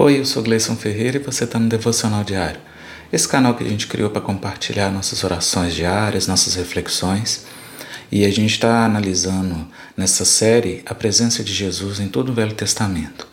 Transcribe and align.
Oi, 0.00 0.20
eu 0.20 0.24
sou 0.24 0.44
Gleison 0.44 0.76
Ferreira 0.76 1.16
e 1.16 1.20
você 1.20 1.42
está 1.42 1.58
no 1.58 1.68
Devocional 1.68 2.22
Diário. 2.22 2.60
Esse 3.12 3.26
canal 3.26 3.56
que 3.56 3.64
a 3.64 3.68
gente 3.68 3.88
criou 3.88 4.08
para 4.08 4.20
compartilhar 4.20 4.92
nossas 4.92 5.24
orações 5.24 5.74
diárias, 5.74 6.28
nossas 6.28 6.54
reflexões. 6.54 7.46
E 8.08 8.24
a 8.24 8.30
gente 8.30 8.52
está 8.52 8.84
analisando 8.84 9.66
nessa 9.96 10.24
série 10.24 10.84
a 10.86 10.94
presença 10.94 11.42
de 11.42 11.52
Jesus 11.52 11.98
em 11.98 12.06
todo 12.06 12.28
o 12.28 12.32
Velho 12.32 12.54
Testamento. 12.54 13.26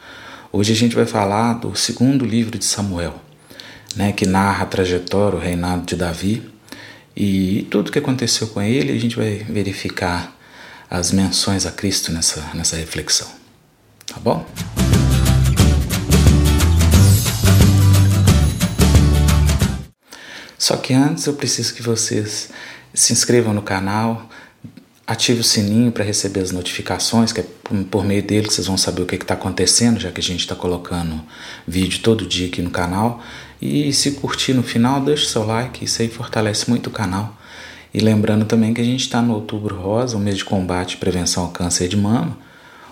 Hoje 0.51 0.73
a 0.73 0.75
gente 0.75 0.95
vai 0.95 1.05
falar 1.05 1.53
do 1.53 1.75
segundo 1.75 2.25
livro 2.25 2.57
de 2.57 2.65
Samuel, 2.65 3.21
né, 3.95 4.11
que 4.11 4.25
narra 4.25 4.63
a 4.63 4.67
trajetória, 4.67 5.37
o 5.37 5.41
reinado 5.41 5.85
de 5.85 5.95
Davi 5.95 6.49
e 7.15 7.67
tudo 7.69 7.89
o 7.89 7.91
que 7.91 7.99
aconteceu 7.99 8.47
com 8.47 8.59
ele. 8.59 8.91
A 8.91 8.99
gente 8.99 9.15
vai 9.15 9.45
verificar 9.47 10.35
as 10.89 11.11
menções 11.11 11.67
a 11.67 11.71
Cristo 11.71 12.11
nessa, 12.11 12.43
nessa 12.55 12.75
reflexão. 12.75 13.27
Tá 14.07 14.19
bom? 14.19 14.43
Só 20.65 20.77
que 20.77 20.95
antes 20.95 21.27
eu 21.27 21.33
preciso 21.35 21.75
que 21.75 21.83
vocês 21.83 22.49
se 22.91 23.13
inscrevam 23.13 23.53
no 23.53 23.61
canal, 23.61 24.27
ative 25.05 25.41
o 25.41 25.43
sininho 25.43 25.91
para 25.91 26.03
receber 26.03 26.39
as 26.39 26.51
notificações, 26.51 27.31
que 27.31 27.41
é 27.41 27.45
por 27.91 28.03
meio 28.03 28.23
dele 28.23 28.47
que 28.47 28.53
vocês 28.55 28.65
vão 28.65 28.75
saber 28.75 29.03
o 29.03 29.05
que 29.05 29.13
está 29.13 29.35
acontecendo, 29.35 29.99
já 29.99 30.11
que 30.11 30.19
a 30.19 30.23
gente 30.23 30.39
está 30.39 30.55
colocando 30.55 31.21
vídeo 31.67 31.99
todo 31.99 32.25
dia 32.25 32.47
aqui 32.47 32.63
no 32.63 32.71
canal. 32.71 33.21
E 33.61 33.93
se 33.93 34.13
curtir 34.13 34.55
no 34.55 34.63
final, 34.63 34.99
deixe 35.01 35.27
seu 35.27 35.45
like, 35.45 35.85
isso 35.85 36.01
aí 36.01 36.07
fortalece 36.07 36.67
muito 36.67 36.87
o 36.87 36.91
canal. 36.91 37.39
E 37.93 37.99
lembrando 37.99 38.43
também 38.45 38.73
que 38.73 38.81
a 38.81 38.83
gente 38.83 39.01
está 39.01 39.21
no 39.21 39.35
Outubro 39.35 39.79
Rosa, 39.79 40.17
o 40.17 40.19
mês 40.19 40.35
de 40.35 40.45
combate 40.45 40.93
e 40.93 40.97
prevenção 40.97 41.43
ao 41.43 41.49
câncer 41.51 41.87
de 41.87 41.95
mama. 41.95 42.35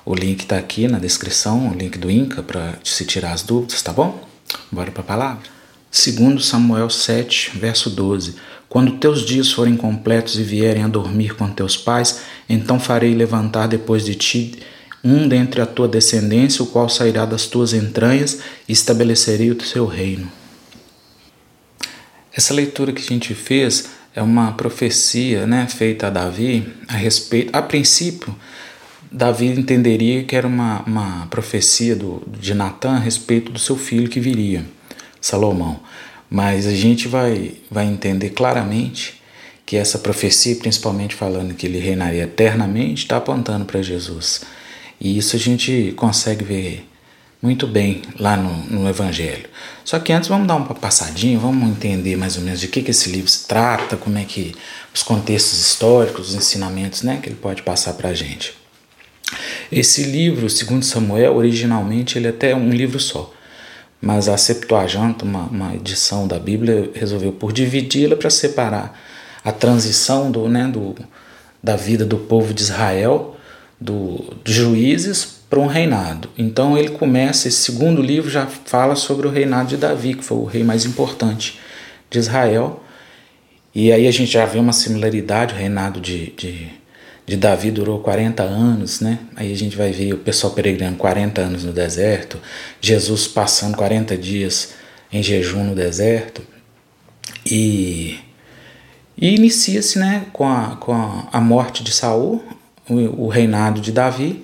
O 0.05 0.13
link 0.13 0.41
está 0.41 0.59
aqui 0.59 0.87
na 0.87 0.99
descrição, 0.99 1.71
o 1.71 1.73
link 1.73 1.97
do 1.97 2.11
INCA 2.11 2.43
para 2.43 2.75
se 2.83 3.03
tirar 3.03 3.33
as 3.33 3.41
dúvidas, 3.41 3.81
tá 3.81 3.91
bom? 3.91 4.23
Bora 4.71 4.91
para 4.91 5.01
a 5.01 5.05
palavra. 5.05 5.52
Segundo 5.95 6.41
Samuel 6.41 6.89
7, 6.89 7.55
verso 7.55 7.87
12: 7.87 8.33
Quando 8.67 8.97
teus 8.97 9.23
dias 9.23 9.51
forem 9.51 9.77
completos 9.77 10.39
e 10.39 10.41
vierem 10.41 10.81
a 10.81 10.87
dormir 10.87 11.35
com 11.35 11.47
teus 11.51 11.77
pais, 11.77 12.21
então 12.49 12.79
farei 12.79 13.13
levantar 13.13 13.67
depois 13.67 14.03
de 14.03 14.15
ti 14.15 14.55
um 15.03 15.27
dentre 15.27 15.61
a 15.61 15.67
tua 15.67 15.87
descendência, 15.87 16.63
o 16.63 16.65
qual 16.65 16.89
sairá 16.89 17.27
das 17.27 17.45
tuas 17.45 17.73
entranhas, 17.73 18.39
e 18.67 18.73
estabelecerei 18.73 19.51
o 19.51 19.63
seu 19.63 19.85
reino. 19.85 20.31
Essa 22.35 22.55
leitura 22.55 22.91
que 22.91 23.03
a 23.03 23.05
gente 23.05 23.35
fez 23.35 23.89
é 24.15 24.21
uma 24.23 24.51
profecia, 24.53 25.45
né, 25.45 25.67
feita 25.67 26.07
a 26.07 26.09
Davi 26.09 26.73
a 26.87 26.93
respeito, 26.93 27.55
a 27.55 27.61
princípio, 27.61 28.35
Davi 29.11 29.45
entenderia 29.45 30.23
que 30.23 30.35
era 30.35 30.47
uma, 30.47 30.81
uma 30.87 31.27
profecia 31.27 31.95
do, 31.95 32.23
de 32.27 32.55
Natan 32.55 32.95
a 32.95 32.99
respeito 32.99 33.51
do 33.51 33.59
seu 33.59 33.77
filho 33.77 34.09
que 34.09 34.19
viria. 34.19 34.65
Salomão. 35.23 35.79
Mas 36.29 36.67
a 36.67 36.73
gente 36.73 37.07
vai, 37.07 37.53
vai 37.71 37.85
entender 37.85 38.31
claramente 38.31 39.21
que 39.65 39.77
essa 39.77 39.97
profecia, 39.97 40.55
principalmente 40.57 41.15
falando 41.15 41.53
que 41.53 41.65
ele 41.65 41.79
reinaria 41.79 42.23
eternamente, 42.23 43.03
está 43.03 43.17
apontando 43.17 43.63
para 43.63 43.81
Jesus. 43.81 44.41
E 44.99 45.17
isso 45.17 45.35
a 45.37 45.39
gente 45.39 45.93
consegue 45.95 46.43
ver 46.43 46.89
muito 47.41 47.65
bem 47.65 48.01
lá 48.19 48.35
no, 48.35 48.81
no, 48.81 48.89
Evangelho. 48.89 49.45
Só 49.85 49.97
que 49.97 50.11
antes 50.11 50.27
vamos 50.27 50.47
dar 50.47 50.55
uma 50.55 50.73
passadinha, 50.75 51.39
vamos 51.39 51.69
entender 51.69 52.17
mais 52.17 52.35
ou 52.35 52.43
menos 52.43 52.59
de 52.59 52.67
que, 52.67 52.81
que 52.81 52.91
esse 52.91 53.09
livro 53.09 53.29
se 53.29 53.47
trata, 53.47 53.95
como 53.95 54.17
é 54.17 54.25
que 54.25 54.53
os 54.93 55.03
contextos 55.03 55.59
históricos, 55.59 56.29
os 56.29 56.35
ensinamentos 56.35 57.01
né, 57.01 57.19
que 57.21 57.29
ele 57.29 57.35
pode 57.35 57.61
passar 57.61 57.93
para 57.93 58.09
a 58.09 58.13
gente. 58.13 58.53
Esse 59.71 60.03
livro, 60.03 60.49
segundo 60.49 60.83
Samuel, 60.83 61.35
originalmente 61.35 62.17
ele 62.17 62.27
é 62.27 62.29
até 62.29 62.53
um 62.55 62.69
livro 62.69 62.99
só 62.99 63.33
mas 64.03 64.27
a 64.27 64.35
Septuaginta, 64.35 65.23
uma, 65.23 65.43
uma 65.43 65.75
edição 65.75 66.27
da 66.27 66.37
Bíblia, 66.37 66.91
resolveu 66.93 67.31
por 67.31 67.53
dividi-la 67.53 68.17
para 68.17 68.29
separar 68.29 68.99
a 69.45 69.49
transição 69.49 70.29
do, 70.29 70.49
né, 70.49 70.67
do, 70.67 70.93
da 71.63 71.77
vida 71.77 72.03
do 72.03 72.17
povo 72.17 72.53
de 72.53 72.61
Israel, 72.61 73.37
do, 73.79 74.35
dos 74.43 74.53
juízes, 74.53 75.39
para 75.49 75.57
um 75.57 75.67
reinado. 75.67 76.27
Então 76.37 76.77
ele 76.77 76.89
começa, 76.89 77.47
esse 77.47 77.59
segundo 77.59 78.01
livro 78.01 78.29
já 78.29 78.45
fala 78.45 78.97
sobre 78.97 79.25
o 79.25 79.29
reinado 79.29 79.69
de 79.69 79.77
Davi, 79.77 80.15
que 80.15 80.23
foi 80.23 80.37
o 80.37 80.43
rei 80.43 80.65
mais 80.65 80.83
importante 80.83 81.57
de 82.09 82.19
Israel. 82.19 82.83
E 83.73 83.89
aí 83.89 84.05
a 84.05 84.11
gente 84.11 84.33
já 84.33 84.45
vê 84.45 84.59
uma 84.59 84.73
similaridade, 84.73 85.53
o 85.53 85.57
reinado 85.57 86.01
de, 86.01 86.31
de 86.31 86.67
de 87.25 87.37
Davi 87.37 87.71
durou 87.71 87.99
40 87.99 88.43
anos, 88.43 88.99
né? 88.99 89.19
Aí 89.35 89.51
a 89.51 89.55
gente 89.55 89.77
vai 89.77 89.91
ver 89.91 90.13
o 90.13 90.17
pessoal 90.17 90.53
peregrinando 90.53 90.97
40 90.97 91.41
anos 91.41 91.63
no 91.63 91.71
deserto, 91.71 92.37
Jesus 92.81 93.27
passando 93.27 93.77
40 93.77 94.17
dias 94.17 94.73
em 95.11 95.23
jejum 95.23 95.63
no 95.63 95.75
deserto. 95.75 96.41
E, 97.45 98.19
e 99.17 99.35
inicia-se, 99.35 99.99
né, 99.99 100.25
com 100.33 100.47
a, 100.47 100.77
com 100.77 100.93
a, 100.93 101.39
morte 101.39 101.83
de 101.83 101.93
Saul, 101.93 102.43
o, 102.89 103.25
o, 103.25 103.27
reinado 103.27 103.79
de 103.79 103.91
Davi. 103.91 104.43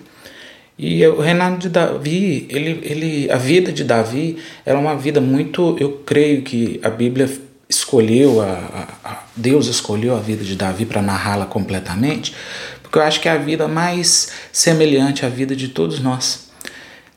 E 0.77 1.05
o 1.05 1.19
reinado 1.19 1.57
de 1.57 1.67
Davi, 1.67 2.47
ele, 2.49 2.79
ele, 2.83 3.31
a 3.31 3.35
vida 3.35 3.71
de 3.71 3.83
Davi 3.83 4.37
era 4.65 4.79
uma 4.79 4.95
vida 4.95 5.19
muito, 5.19 5.75
eu 5.77 6.03
creio 6.05 6.41
que 6.41 6.79
a 6.81 6.89
Bíblia 6.89 7.29
escolheu, 7.69 8.41
a, 8.41 8.87
a, 9.03 9.23
Deus 9.35 9.67
escolheu 9.67 10.15
a 10.15 10.19
vida 10.19 10.43
de 10.43 10.55
Davi 10.55 10.85
para 10.85 11.03
narrá-la 11.03 11.45
completamente, 11.45 12.33
porque 12.81 12.97
eu 12.97 13.03
acho 13.03 13.21
que 13.21 13.29
é 13.29 13.31
a 13.31 13.37
vida 13.37 13.67
mais 13.67 14.31
semelhante 14.51 15.23
à 15.23 15.29
vida 15.29 15.55
de 15.55 15.67
todos 15.67 15.99
nós. 15.99 16.49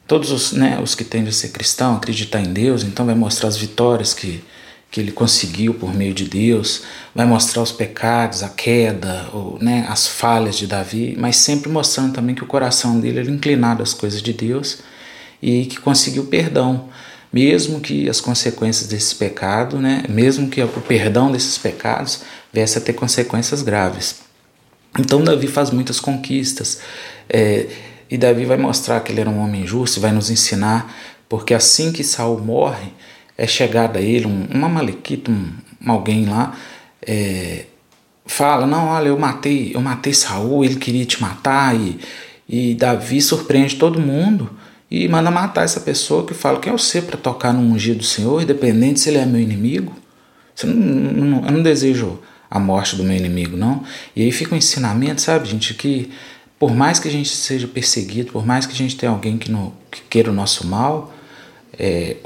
Todos 0.06 0.30
os, 0.30 0.52
né, 0.52 0.78
os 0.82 0.94
que 0.94 1.04
têm 1.04 1.24
de 1.24 1.32
ser 1.32 1.48
cristão, 1.48 1.96
acreditar 1.96 2.40
em 2.40 2.52
Deus, 2.52 2.82
então 2.82 3.06
vai 3.06 3.14
mostrar 3.14 3.48
as 3.48 3.56
vitórias 3.56 4.12
que, 4.12 4.44
que 4.90 5.00
ele 5.00 5.10
conseguiu 5.10 5.72
por 5.72 5.94
meio 5.94 6.12
de 6.12 6.26
Deus, 6.26 6.82
vai 7.14 7.24
mostrar 7.24 7.62
os 7.62 7.72
pecados, 7.72 8.42
a 8.42 8.50
queda, 8.50 9.30
ou, 9.32 9.58
né, 9.58 9.86
as 9.88 10.06
falhas 10.06 10.58
de 10.58 10.66
Davi, 10.66 11.16
mas 11.18 11.36
sempre 11.36 11.70
mostrando 11.70 12.12
também 12.12 12.34
que 12.34 12.44
o 12.44 12.46
coração 12.46 13.00
dele 13.00 13.20
era 13.20 13.30
inclinado 13.30 13.82
às 13.82 13.94
coisas 13.94 14.20
de 14.20 14.34
Deus 14.34 14.80
e 15.40 15.64
que 15.64 15.80
conseguiu 15.80 16.26
perdão 16.26 16.90
mesmo 17.32 17.80
que 17.80 18.08
as 18.08 18.20
consequências 18.20 18.88
desse 18.88 19.14
pecado, 19.14 19.78
né, 19.78 20.04
mesmo 20.08 20.48
que 20.48 20.62
o 20.62 20.68
perdão 20.68 21.32
desses 21.32 21.56
pecados 21.56 22.22
viesse 22.52 22.76
a 22.76 22.80
ter 22.80 22.92
consequências 22.92 23.62
graves. 23.62 24.20
Então 24.98 25.24
Davi 25.24 25.46
faz 25.46 25.70
muitas 25.70 25.98
conquistas 25.98 26.80
é, 27.28 27.66
e 28.10 28.18
Davi 28.18 28.44
vai 28.44 28.58
mostrar 28.58 29.00
que 29.00 29.10
ele 29.10 29.22
era 29.22 29.30
um 29.30 29.38
homem 29.38 29.66
justo, 29.66 30.00
vai 30.00 30.12
nos 30.12 30.30
ensinar, 30.30 30.94
porque 31.28 31.54
assim 31.54 31.90
que 31.92 32.04
Saul 32.04 32.38
morre, 32.38 32.92
é 33.38 33.46
chegada 33.46 33.98
a 33.98 34.02
ele 34.02 34.26
um, 34.26 34.46
uma 34.52 34.68
malequita, 34.68 35.30
um, 35.30 35.50
alguém 35.86 36.26
lá, 36.26 36.54
é, 37.00 37.64
fala, 38.26 38.66
não, 38.66 38.88
olha, 38.88 39.08
eu 39.08 39.18
matei, 39.18 39.72
eu 39.74 39.80
matei 39.80 40.12
Saul, 40.12 40.62
ele 40.62 40.76
queria 40.76 41.06
te 41.06 41.22
matar 41.22 41.74
e, 41.74 41.98
e 42.46 42.74
Davi 42.74 43.22
surpreende 43.22 43.76
todo 43.76 43.98
mundo 43.98 44.50
e 44.94 45.08
manda 45.08 45.30
matar 45.30 45.64
essa 45.64 45.80
pessoa 45.80 46.26
que 46.26 46.34
fala: 46.34 46.60
Quem 46.60 46.70
é 46.70 46.76
você 46.76 47.00
para 47.00 47.16
tocar 47.16 47.50
no 47.50 47.62
ungido 47.62 48.00
do 48.00 48.04
Senhor, 48.04 48.42
independente 48.42 49.00
se 49.00 49.08
ele 49.08 49.16
é 49.16 49.24
meu 49.24 49.40
inimigo? 49.40 49.96
Você 50.54 50.66
não, 50.66 50.74
não, 50.74 51.46
eu 51.46 51.50
não 51.50 51.62
desejo 51.62 52.20
a 52.50 52.60
morte 52.60 52.94
do 52.96 53.02
meu 53.02 53.16
inimigo, 53.16 53.56
não. 53.56 53.82
E 54.14 54.20
aí 54.20 54.30
fica 54.30 54.54
um 54.54 54.58
ensinamento, 54.58 55.22
sabe, 55.22 55.48
gente, 55.48 55.72
que 55.72 56.10
por 56.58 56.74
mais 56.74 56.98
que 56.98 57.08
a 57.08 57.10
gente 57.10 57.30
seja 57.30 57.66
perseguido, 57.66 58.32
por 58.32 58.44
mais 58.44 58.66
que 58.66 58.74
a 58.74 58.76
gente 58.76 58.94
tenha 58.94 59.10
alguém 59.10 59.38
que, 59.38 59.50
que 59.90 60.02
queira 60.10 60.30
o 60.30 60.34
nosso 60.34 60.66
mal, 60.66 61.14
é, 61.78 62.16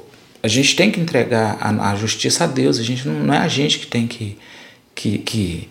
a 0.42 0.48
gente 0.48 0.74
tem 0.74 0.90
que 0.90 0.98
entregar 0.98 1.58
a, 1.60 1.92
a, 1.92 1.94
justiça 1.94 2.42
a 2.42 2.46
Deus. 2.48 2.80
A 2.80 2.82
gente 2.82 3.06
não, 3.06 3.26
não 3.26 3.32
é 3.32 3.38
a 3.38 3.48
gente 3.48 3.78
que 3.78 3.86
tem 3.86 4.08
que, 4.08 4.36
que, 4.92 5.18
que 5.18 5.68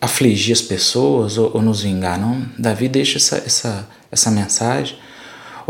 afligir 0.00 0.52
as 0.54 0.60
pessoas 0.60 1.38
ou, 1.38 1.52
ou, 1.54 1.62
nos 1.62 1.82
vingar, 1.82 2.18
não. 2.18 2.44
Davi 2.58 2.88
deixa 2.88 3.16
essa, 3.16 3.36
essa, 3.36 3.88
essa 4.10 4.28
mensagem 4.32 4.96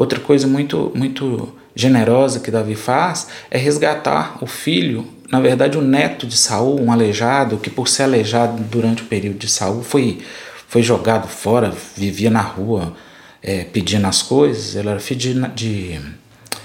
Outra 0.01 0.19
coisa 0.19 0.47
muito, 0.47 0.91
muito 0.95 1.55
generosa 1.75 2.41
que 2.41 2.51
Davi 2.51 2.75
faz 2.75 3.27
é 3.51 3.59
resgatar 3.59 4.43
o 4.43 4.47
filho, 4.47 5.07
na 5.31 5.39
verdade 5.41 5.77
o 5.77 5.83
neto 5.83 6.27
de 6.27 6.39
Saul, 6.39 6.81
um 6.81 6.91
aleijado, 6.91 7.59
que 7.59 7.69
por 7.69 7.87
ser 7.87 8.05
aleijado 8.05 8.63
durante 8.63 9.03
o 9.03 9.05
período 9.05 9.37
de 9.37 9.47
Saul 9.47 9.83
foi, 9.83 10.23
foi 10.67 10.83
jogado 10.83 11.29
fora, 11.29 11.71
vivia 11.95 12.31
na 12.31 12.41
rua 12.41 12.97
é, 13.43 13.65
pedindo 13.65 14.07
as 14.07 14.23
coisas. 14.23 14.75
Ele 14.75 14.89
era 14.89 15.01
filho 15.01 15.21
de, 15.21 15.35
de 15.55 16.01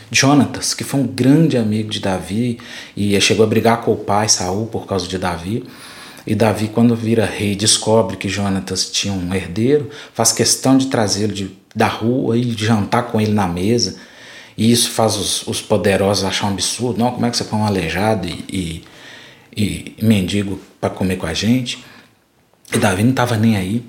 Jonatas, 0.10 0.74
que 0.74 0.86
foi 0.86 1.02
um 1.02 1.06
grande 1.06 1.58
amigo 1.58 1.90
de 1.90 2.00
Davi 2.00 2.58
e 2.96 3.20
chegou 3.20 3.46
a 3.46 3.50
brigar 3.50 3.82
com 3.82 3.92
o 3.92 3.98
pai 3.98 4.30
Saul 4.30 4.68
por 4.68 4.88
causa 4.88 5.10
de 5.10 5.18
Davi. 5.18 5.66
E 6.26 6.34
Davi, 6.34 6.70
quando 6.70 6.96
vira 6.96 7.26
rei, 7.26 7.54
descobre 7.54 8.16
que 8.16 8.30
Jonatas 8.30 8.90
tinha 8.90 9.14
um 9.14 9.36
herdeiro, 9.36 9.90
faz 10.14 10.32
questão 10.32 10.78
de 10.78 10.88
trazê-lo 10.88 11.34
da 11.76 11.88
rua 11.88 12.38
e 12.38 12.52
jantar 12.52 13.04
com 13.04 13.20
ele 13.20 13.34
na 13.34 13.48
mesa. 13.48 13.98
E 14.58 14.72
isso 14.72 14.92
faz 14.92 15.16
os, 15.18 15.48
os 15.48 15.62
poderosos 15.62 16.24
achar 16.24 16.48
um 16.48 16.52
absurdo. 16.52 16.98
Não, 16.98 17.12
como 17.12 17.26
é 17.26 17.30
que 17.30 17.36
você 17.36 17.44
põe 17.44 17.60
um 17.60 17.66
aleijado 17.66 18.28
e, 18.28 18.84
e, 19.56 19.96
e 19.98 20.06
mendigo 20.06 20.60
para 20.80 20.90
comer 20.90 21.18
com 21.18 21.26
a 21.26 21.34
gente? 21.34 21.84
E 22.74 22.78
Davi 22.78 23.04
não 23.04 23.12
estava 23.12 23.36
nem 23.36 23.58
aí, 23.58 23.84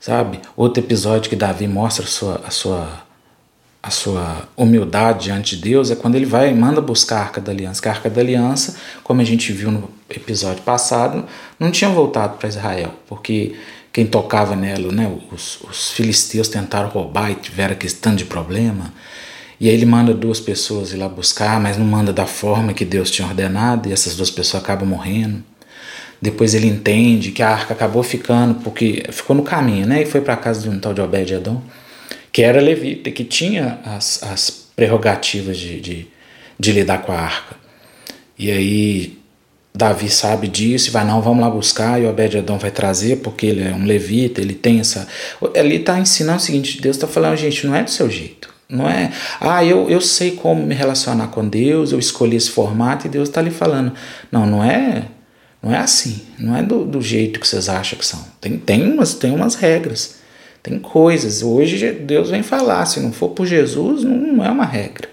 sabe? 0.00 0.40
Outro 0.56 0.82
episódio 0.82 1.30
que 1.30 1.36
Davi 1.36 1.68
mostra 1.68 2.04
a 2.04 2.08
sua, 2.08 2.42
a 2.44 2.50
sua 2.50 3.02
a 3.82 3.90
sua 3.90 4.48
humildade 4.56 5.24
diante 5.24 5.56
de 5.56 5.62
Deus 5.62 5.90
é 5.90 5.96
quando 5.96 6.14
ele 6.14 6.24
vai 6.24 6.50
e 6.50 6.54
manda 6.54 6.80
buscar 6.80 7.16
a 7.16 7.20
Arca 7.22 7.40
da 7.40 7.50
Aliança. 7.50 7.82
Que 7.82 7.88
a 7.88 7.90
Arca 7.90 8.08
da 8.08 8.20
Aliança, 8.20 8.76
como 9.02 9.20
a 9.20 9.24
gente 9.24 9.52
viu 9.52 9.72
no 9.72 9.90
episódio 10.08 10.62
passado, 10.62 11.24
não 11.58 11.72
tinha 11.72 11.90
voltado 11.90 12.38
para 12.38 12.48
Israel, 12.48 12.94
porque 13.08 13.56
quem 13.92 14.06
tocava 14.06 14.56
nela, 14.56 14.90
né, 14.90 15.12
os, 15.30 15.60
os 15.62 15.90
filisteus 15.90 16.48
tentaram 16.48 16.88
roubar 16.88 17.30
e 17.30 17.34
tiveram 17.34 17.74
questão 17.74 18.14
de 18.14 18.24
problema. 18.24 18.92
E 19.60 19.68
aí 19.68 19.74
ele 19.74 19.86
manda 19.86 20.12
duas 20.14 20.40
pessoas 20.40 20.92
ir 20.92 20.96
lá 20.96 21.08
buscar, 21.08 21.60
mas 21.60 21.76
não 21.76 21.84
manda 21.84 22.12
da 22.12 22.26
forma 22.26 22.72
que 22.72 22.84
Deus 22.84 23.10
tinha 23.10 23.28
ordenado, 23.28 23.88
e 23.88 23.92
essas 23.92 24.16
duas 24.16 24.30
pessoas 24.30 24.62
acabam 24.62 24.88
morrendo. 24.88 25.44
Depois 26.20 26.54
ele 26.54 26.66
entende 26.66 27.32
que 27.32 27.42
a 27.42 27.50
arca 27.50 27.74
acabou 27.74 28.02
ficando, 28.02 28.54
porque 28.62 29.04
ficou 29.10 29.36
no 29.36 29.42
caminho, 29.42 29.86
né? 29.86 30.02
E 30.02 30.06
foi 30.06 30.20
para 30.20 30.34
a 30.34 30.36
casa 30.36 30.62
de 30.62 30.68
um 30.68 30.78
tal 30.78 30.94
de 30.94 31.00
Obed-Edom 31.00 31.60
que 32.32 32.42
era 32.42 32.60
levita, 32.60 33.10
que 33.10 33.24
tinha 33.24 33.78
as, 33.84 34.22
as 34.22 34.50
prerrogativas 34.74 35.58
de, 35.58 35.80
de, 35.80 36.06
de 36.58 36.72
lidar 36.72 37.02
com 37.02 37.12
a 37.12 37.20
arca. 37.20 37.56
E 38.38 38.50
aí 38.50 39.18
Davi 39.74 40.10
sabe 40.10 40.48
disso 40.48 40.88
e 40.88 40.90
vai, 40.90 41.04
não, 41.04 41.22
vamos 41.22 41.42
lá 41.42 41.50
buscar, 41.50 42.00
e 42.00 42.06
Obed-Edom 42.06 42.58
vai 42.58 42.70
trazer, 42.70 43.16
porque 43.16 43.46
ele 43.46 43.62
é 43.62 43.72
um 43.72 43.84
levita, 43.84 44.40
ele 44.40 44.54
tem 44.54 44.80
essa... 44.80 45.08
Ele 45.54 45.76
está 45.76 45.98
ensinando 45.98 46.38
o 46.38 46.42
seguinte, 46.42 46.80
Deus 46.80 46.96
está 46.96 47.06
falando, 47.06 47.36
gente, 47.36 47.66
não 47.66 47.74
é 47.74 47.82
do 47.82 47.90
seu 47.90 48.10
jeito. 48.10 48.52
Não 48.68 48.88
é, 48.88 49.12
ah, 49.40 49.64
eu, 49.64 49.88
eu 49.90 50.00
sei 50.00 50.32
como 50.32 50.64
me 50.64 50.74
relacionar 50.74 51.28
com 51.28 51.46
Deus, 51.46 51.92
eu 51.92 51.98
escolhi 51.98 52.36
esse 52.36 52.50
formato 52.50 53.06
e 53.06 53.10
Deus 53.10 53.28
está 53.28 53.42
lhe 53.42 53.50
falando. 53.50 53.92
Não, 54.30 54.46
não 54.46 54.64
é 54.64 55.04
não 55.62 55.72
é 55.72 55.78
assim, 55.78 56.22
não 56.38 56.56
é 56.56 56.62
do, 56.62 56.84
do 56.84 57.00
jeito 57.00 57.38
que 57.38 57.46
vocês 57.46 57.68
acham 57.68 57.96
que 57.96 58.04
são. 58.04 58.22
Tem, 58.40 58.58
tem, 58.58 58.82
umas, 58.92 59.14
tem 59.14 59.32
umas 59.32 59.54
regras. 59.54 60.16
Tem 60.60 60.78
coisas. 60.78 61.42
Hoje 61.42 61.92
Deus 61.92 62.30
vem 62.30 62.42
falar, 62.42 62.84
se 62.86 62.98
não 62.98 63.12
for 63.12 63.28
por 63.28 63.46
Jesus, 63.46 64.02
não, 64.02 64.16
não 64.16 64.44
é 64.44 64.50
uma 64.50 64.64
regra. 64.64 65.08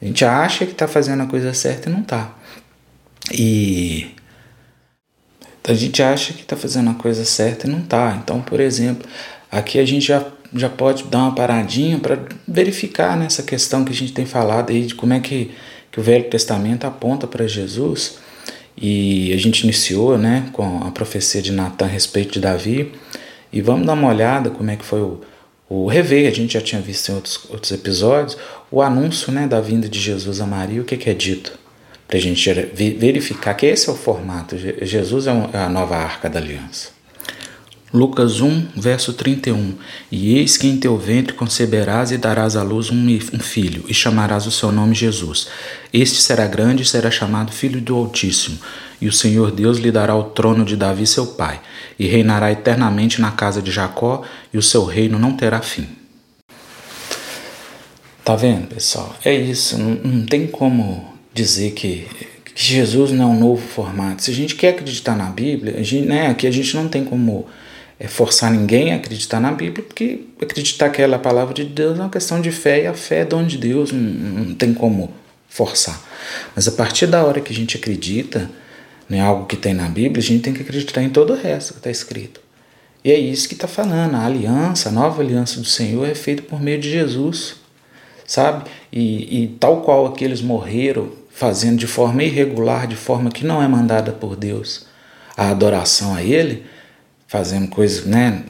A 0.00 0.04
gente 0.06 0.24
acha 0.24 0.64
que 0.64 0.72
está 0.72 0.88
fazendo 0.88 1.22
a 1.22 1.26
coisa 1.26 1.52
certa 1.52 1.90
e 1.90 1.92
não 1.92 2.00
está. 2.00 2.34
E 3.30 4.10
a 5.64 5.74
gente 5.74 6.02
acha 6.02 6.32
que 6.32 6.42
está 6.42 6.56
fazendo 6.56 6.90
a 6.90 6.94
coisa 6.94 7.24
certa 7.24 7.66
e 7.66 7.70
não 7.70 7.80
está. 7.80 8.18
Então, 8.22 8.40
por 8.40 8.60
exemplo, 8.60 9.08
aqui 9.50 9.78
a 9.78 9.84
gente 9.84 10.06
já, 10.06 10.24
já 10.54 10.68
pode 10.68 11.04
dar 11.04 11.18
uma 11.18 11.34
paradinha 11.34 11.98
para 11.98 12.18
verificar 12.46 13.16
nessa 13.16 13.42
questão 13.42 13.84
que 13.84 13.92
a 13.92 13.94
gente 13.94 14.12
tem 14.12 14.26
falado 14.26 14.70
aí 14.70 14.86
de 14.86 14.94
como 14.94 15.12
é 15.12 15.20
que, 15.20 15.52
que 15.90 16.00
o 16.00 16.02
Velho 16.02 16.28
Testamento 16.28 16.84
aponta 16.84 17.26
para 17.26 17.46
Jesus. 17.46 18.18
E 18.76 19.32
a 19.32 19.36
gente 19.36 19.60
iniciou 19.60 20.18
né, 20.18 20.48
com 20.52 20.82
a 20.84 20.90
profecia 20.90 21.40
de 21.40 21.52
Natan 21.52 21.84
a 21.84 21.88
respeito 21.88 22.32
de 22.32 22.40
Davi. 22.40 22.92
E 23.52 23.60
vamos 23.60 23.86
dar 23.86 23.92
uma 23.92 24.08
olhada 24.08 24.50
como 24.50 24.70
é 24.70 24.76
que 24.76 24.84
foi 24.84 25.00
o, 25.00 25.20
o 25.68 25.86
rever, 25.86 26.26
a 26.30 26.34
gente 26.34 26.54
já 26.54 26.60
tinha 26.60 26.80
visto 26.80 27.10
em 27.10 27.14
outros, 27.14 27.40
outros 27.48 27.70
episódios, 27.70 28.36
o 28.70 28.82
anúncio 28.82 29.30
né, 29.30 29.46
da 29.46 29.60
vinda 29.60 29.88
de 29.88 30.00
Jesus 30.00 30.40
a 30.40 30.46
Maria, 30.46 30.80
o 30.80 30.84
que, 30.84 30.96
que 30.96 31.08
é 31.08 31.14
dito? 31.14 31.61
Para 32.12 32.18
a 32.18 32.22
gente 32.22 32.46
verificar 32.98 33.54
que 33.54 33.64
esse 33.64 33.88
é 33.88 33.92
o 33.92 33.96
formato. 33.96 34.54
Jesus 34.82 35.26
é, 35.26 35.30
é 35.54 35.58
a 35.60 35.68
nova 35.70 35.96
arca 35.96 36.28
da 36.28 36.38
aliança. 36.38 36.90
Lucas 37.90 38.42
1, 38.42 38.66
verso 38.76 39.14
31. 39.14 39.76
E 40.10 40.36
eis 40.36 40.58
que 40.58 40.68
em 40.68 40.76
teu 40.76 40.98
ventre 40.98 41.32
conceberás 41.32 42.12
e 42.12 42.18
darás 42.18 42.54
à 42.54 42.62
luz 42.62 42.90
um, 42.90 43.18
filho, 43.40 43.86
e 43.88 43.94
chamarás 43.94 44.46
o 44.46 44.50
seu 44.50 44.70
nome 44.70 44.94
Jesus. 44.94 45.48
Este 45.90 46.20
será 46.20 46.46
grande 46.46 46.82
e 46.82 46.84
será 46.84 47.10
chamado 47.10 47.50
Filho 47.50 47.80
do 47.80 47.96
Altíssimo. 47.96 48.58
E 49.00 49.08
o 49.08 49.12
Senhor 49.12 49.50
Deus 49.50 49.78
lhe 49.78 49.90
dará 49.90 50.14
o 50.14 50.24
trono 50.24 50.66
de 50.66 50.76
Davi, 50.76 51.06
seu 51.06 51.28
pai, 51.28 51.62
e 51.98 52.06
reinará 52.06 52.52
eternamente 52.52 53.22
na 53.22 53.30
casa 53.30 53.62
de 53.62 53.70
Jacó, 53.70 54.20
e 54.52 54.58
o 54.58 54.62
seu 54.62 54.84
reino 54.84 55.18
não 55.18 55.34
terá 55.34 55.62
fim. 55.62 55.88
Tá 58.22 58.36
vendo, 58.36 58.66
pessoal? 58.66 59.16
É 59.24 59.34
isso. 59.34 59.78
Não, 59.78 59.94
não 59.94 60.26
tem 60.26 60.46
como 60.46 61.11
dizer 61.32 61.72
que, 61.72 62.06
que, 62.44 62.62
Jesus 62.62 63.10
não 63.12 63.24
é 63.24 63.34
um 63.34 63.38
novo 63.38 63.66
formato. 63.66 64.22
Se 64.22 64.30
a 64.30 64.34
gente 64.34 64.54
quer 64.54 64.70
acreditar 64.70 65.16
na 65.16 65.26
Bíblia, 65.26 65.76
a 65.78 65.82
gente, 65.82 66.06
né, 66.06 66.28
aqui 66.28 66.46
a 66.46 66.50
gente 66.50 66.74
não 66.74 66.88
tem 66.88 67.04
como 67.04 67.46
é 68.02 68.08
forçar 68.08 68.50
ninguém 68.50 68.92
a 68.92 68.96
acreditar 68.96 69.38
na 69.38 69.52
Bíblia, 69.52 69.84
porque 69.84 70.24
acreditar 70.40 70.90
que 70.90 71.00
ela 71.00 71.14
é 71.14 71.16
a 71.16 71.20
palavra 71.20 71.54
de 71.54 71.64
Deus 71.64 71.96
é 71.96 72.02
uma 72.02 72.10
questão 72.10 72.40
de 72.40 72.50
fé 72.50 72.82
e 72.82 72.86
a 72.88 72.94
fé 72.94 73.20
é 73.20 73.24
dom 73.24 73.46
de 73.46 73.56
Deus, 73.56 73.92
não, 73.92 74.00
não 74.00 74.54
tem 74.54 74.74
como 74.74 75.14
forçar. 75.48 76.02
Mas 76.56 76.66
a 76.66 76.72
partir 76.72 77.06
da 77.06 77.24
hora 77.24 77.40
que 77.40 77.52
a 77.52 77.54
gente 77.54 77.76
acredita 77.76 78.50
em 79.08 79.20
algo 79.20 79.46
que 79.46 79.56
tem 79.56 79.72
na 79.72 79.88
Bíblia, 79.88 80.18
a 80.18 80.26
gente 80.26 80.42
tem 80.42 80.52
que 80.52 80.62
acreditar 80.62 81.00
em 81.00 81.10
todo 81.10 81.32
o 81.32 81.36
resto 81.36 81.74
que 81.74 81.78
está 81.78 81.90
escrito. 81.92 82.40
E 83.04 83.12
é 83.12 83.16
isso 83.16 83.46
que 83.46 83.54
está 83.54 83.68
falando. 83.68 84.16
A 84.16 84.24
aliança, 84.24 84.88
a 84.88 84.92
nova 84.92 85.22
aliança 85.22 85.60
do 85.60 85.66
Senhor 85.66 86.08
é 86.08 86.14
feita 86.14 86.42
por 86.42 86.60
meio 86.60 86.80
de 86.80 86.90
Jesus, 86.90 87.56
sabe? 88.26 88.68
E, 88.92 89.44
e 89.44 89.46
tal 89.60 89.82
qual 89.82 90.06
aqueles 90.06 90.40
morreram 90.40 91.10
fazendo 91.32 91.78
de 91.78 91.86
forma 91.86 92.22
irregular, 92.22 92.86
de 92.86 92.96
forma 92.96 93.30
que 93.30 93.44
não 93.44 93.62
é 93.62 93.66
mandada 93.66 94.12
por 94.12 94.36
Deus, 94.36 94.86
a 95.36 95.48
adoração 95.48 96.14
a 96.14 96.22
Ele, 96.22 96.64
fazendo 97.32 97.66
coisas, 97.68 98.04
né, 98.04 98.44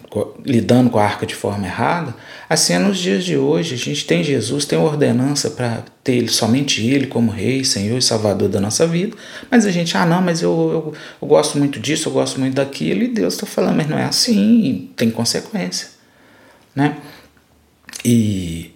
lidando 0.44 0.90
com 0.90 0.98
a 0.98 1.04
arca 1.04 1.24
de 1.24 1.36
forma 1.36 1.64
errada, 1.64 2.16
assim 2.50 2.72
é 2.72 2.80
nos 2.80 2.98
dias 2.98 3.24
de 3.24 3.36
hoje. 3.36 3.74
A 3.74 3.78
gente 3.78 4.04
tem 4.04 4.24
Jesus, 4.24 4.64
tem 4.64 4.76
ordenança 4.76 5.50
para 5.50 5.84
ter 6.02 6.14
ele, 6.14 6.28
somente 6.28 6.84
Ele 6.84 7.06
como 7.06 7.30
Rei, 7.30 7.64
Senhor 7.64 7.96
e 7.96 8.02
Salvador 8.02 8.48
da 8.48 8.60
nossa 8.60 8.84
vida, 8.84 9.16
mas 9.48 9.64
a 9.66 9.70
gente, 9.70 9.96
ah, 9.96 10.04
não, 10.04 10.20
mas 10.20 10.42
eu, 10.42 10.50
eu, 10.50 10.94
eu 11.22 11.28
gosto 11.28 11.58
muito 11.58 11.78
disso, 11.78 12.08
eu 12.08 12.12
gosto 12.12 12.40
muito 12.40 12.54
daquilo, 12.54 13.04
e 13.04 13.08
Deus 13.08 13.34
está 13.34 13.46
falando, 13.46 13.76
mas 13.76 13.88
não 13.88 13.96
é 13.96 14.04
assim, 14.04 14.90
tem 14.96 15.12
consequência, 15.12 15.90
né? 16.74 16.96
E, 18.04 18.71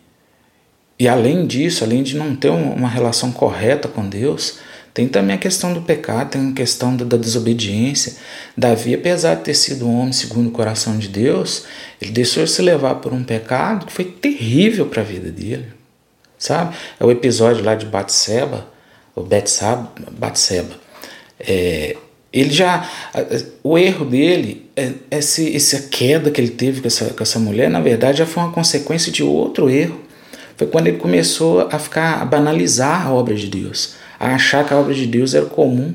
e 0.98 1.06
além 1.06 1.46
disso, 1.46 1.84
além 1.84 2.02
de 2.02 2.16
não 2.16 2.34
ter 2.34 2.50
uma 2.50 2.88
relação 2.88 3.30
correta 3.30 3.86
com 3.86 4.08
Deus, 4.08 4.58
tem 4.96 5.06
também 5.06 5.36
a 5.36 5.38
questão 5.38 5.74
do 5.74 5.82
pecado, 5.82 6.30
tem 6.30 6.48
a 6.48 6.52
questão 6.54 6.96
da, 6.96 7.18
desobediência. 7.18 8.14
Davi, 8.56 8.94
apesar 8.94 9.34
de 9.34 9.42
ter 9.42 9.52
sido 9.52 9.86
um 9.86 10.00
homem 10.00 10.12
segundo 10.12 10.48
o 10.48 10.52
coração 10.52 10.96
de 10.96 11.06
Deus, 11.08 11.64
ele 12.00 12.12
deixou 12.12 12.46
se 12.46 12.62
levar 12.62 12.94
por 12.94 13.12
um 13.12 13.22
pecado 13.22 13.84
que 13.84 13.92
foi 13.92 14.06
terrível 14.06 14.86
para 14.86 15.02
a 15.02 15.04
vida 15.04 15.30
dele. 15.30 15.66
Sabe? 16.38 16.74
É 16.98 17.04
o 17.04 17.10
episódio 17.10 17.62
lá 17.62 17.74
de 17.74 17.84
Batseba, 17.84 18.66
o 19.14 19.20
Betsaba, 19.22 19.92
Batseba. 20.12 20.74
É, 21.38 21.94
ele 22.32 22.50
já. 22.50 22.88
O 23.62 23.76
erro 23.76 24.06
dele, 24.06 24.70
é, 24.74 24.92
esse, 25.10 25.54
essa 25.54 25.88
queda 25.90 26.30
que 26.30 26.40
ele 26.40 26.50
teve 26.50 26.80
com 26.80 26.86
essa, 26.86 27.12
com 27.12 27.22
essa 27.22 27.38
mulher, 27.38 27.68
na 27.68 27.82
verdade, 27.82 28.18
já 28.18 28.26
foi 28.26 28.42
uma 28.42 28.52
consequência 28.52 29.12
de 29.12 29.22
outro 29.22 29.68
erro. 29.68 30.05
Foi 30.56 30.66
quando 30.66 30.86
ele 30.86 30.98
começou 30.98 31.68
a 31.70 31.78
ficar 31.78 32.22
a 32.22 32.24
banalizar 32.24 33.06
a 33.06 33.12
obra 33.12 33.34
de 33.34 33.46
Deus 33.46 33.96
a 34.18 34.34
achar 34.34 34.64
que 34.66 34.72
a 34.72 34.76
obra 34.76 34.94
de 34.94 35.06
Deus 35.06 35.34
era 35.34 35.46
comum. 35.46 35.92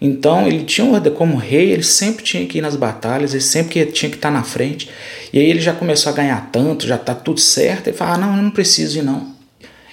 Então 0.00 0.46
ele 0.46 0.64
tinha 0.64 0.86
ordem 0.86 1.12
como 1.12 1.36
rei, 1.36 1.70
ele 1.70 1.82
sempre 1.82 2.24
tinha 2.24 2.46
que 2.46 2.58
ir 2.58 2.60
nas 2.62 2.74
batalhas, 2.74 3.32
ele 3.32 3.42
sempre 3.42 3.84
tinha 3.86 4.08
que 4.08 4.16
estar 4.16 4.30
na 4.30 4.42
frente. 4.42 4.90
E 5.32 5.38
aí 5.38 5.44
ele 5.44 5.60
já 5.60 5.74
começou 5.74 6.10
a 6.10 6.16
ganhar 6.16 6.48
tanto, 6.50 6.86
já 6.86 6.96
está 6.96 7.14
tudo 7.14 7.38
certo. 7.38 7.88
Ele 7.88 7.96
fala: 7.96 8.14
ah, 8.14 8.18
não, 8.18 8.36
eu 8.36 8.42
não 8.42 8.50
preciso 8.50 8.98
ir 8.98 9.02
não. 9.02 9.34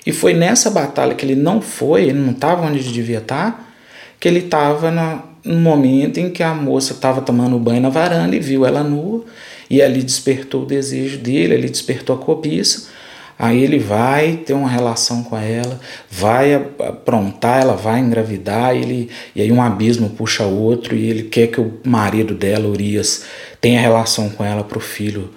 E 0.05 0.13
foi 0.13 0.33
nessa 0.33 0.69
batalha 0.69 1.13
que 1.13 1.25
ele 1.25 1.35
não 1.35 1.59
foi, 1.61 2.03
ele 2.03 2.13
não 2.13 2.31
estava 2.31 2.65
onde 2.65 2.79
ele 2.79 2.91
devia 2.91 3.17
estar, 3.17 3.73
que 4.17 4.27
ele 4.29 4.39
estava 4.39 4.89
no 5.43 5.59
momento 5.59 6.17
em 6.17 6.29
que 6.29 6.41
a 6.41 6.53
moça 6.53 6.93
estava 6.93 7.19
tomando 7.19 7.59
banho 7.59 7.81
na 7.81 7.89
varanda 7.89 8.33
e 8.33 8.39
viu 8.39 8.65
ela 8.65 8.83
nua, 8.83 9.25
e 9.69 9.81
ali 9.81 10.01
despertou 10.01 10.63
o 10.63 10.65
desejo 10.65 11.17
dele, 11.17 11.55
ali 11.55 11.69
despertou 11.69 12.15
a 12.15 12.19
cobiça. 12.19 12.86
Aí 13.39 13.63
ele 13.63 13.77
vai 13.77 14.37
ter 14.37 14.53
uma 14.53 14.67
relação 14.67 15.23
com 15.23 15.37
ela, 15.37 15.79
vai 16.09 16.55
aprontar, 16.55 17.61
ela 17.61 17.75
vai 17.75 17.99
engravidar, 17.99 18.75
ele, 18.75 19.09
e 19.35 19.41
aí 19.41 19.51
um 19.51 19.61
abismo 19.61 20.09
puxa 20.09 20.43
outro, 20.43 20.95
e 20.95 21.07
ele 21.07 21.23
quer 21.23 21.47
que 21.47 21.61
o 21.61 21.79
marido 21.85 22.33
dela, 22.33 22.67
Urias, 22.67 23.25
tenha 23.61 23.79
relação 23.79 24.29
com 24.29 24.43
ela 24.43 24.63
para 24.63 24.77
o 24.77 24.81
filho 24.81 25.29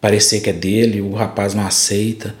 parecer 0.00 0.40
que 0.40 0.50
é 0.50 0.52
dele, 0.52 1.00
o 1.00 1.12
rapaz 1.12 1.54
não 1.54 1.66
aceita. 1.66 2.34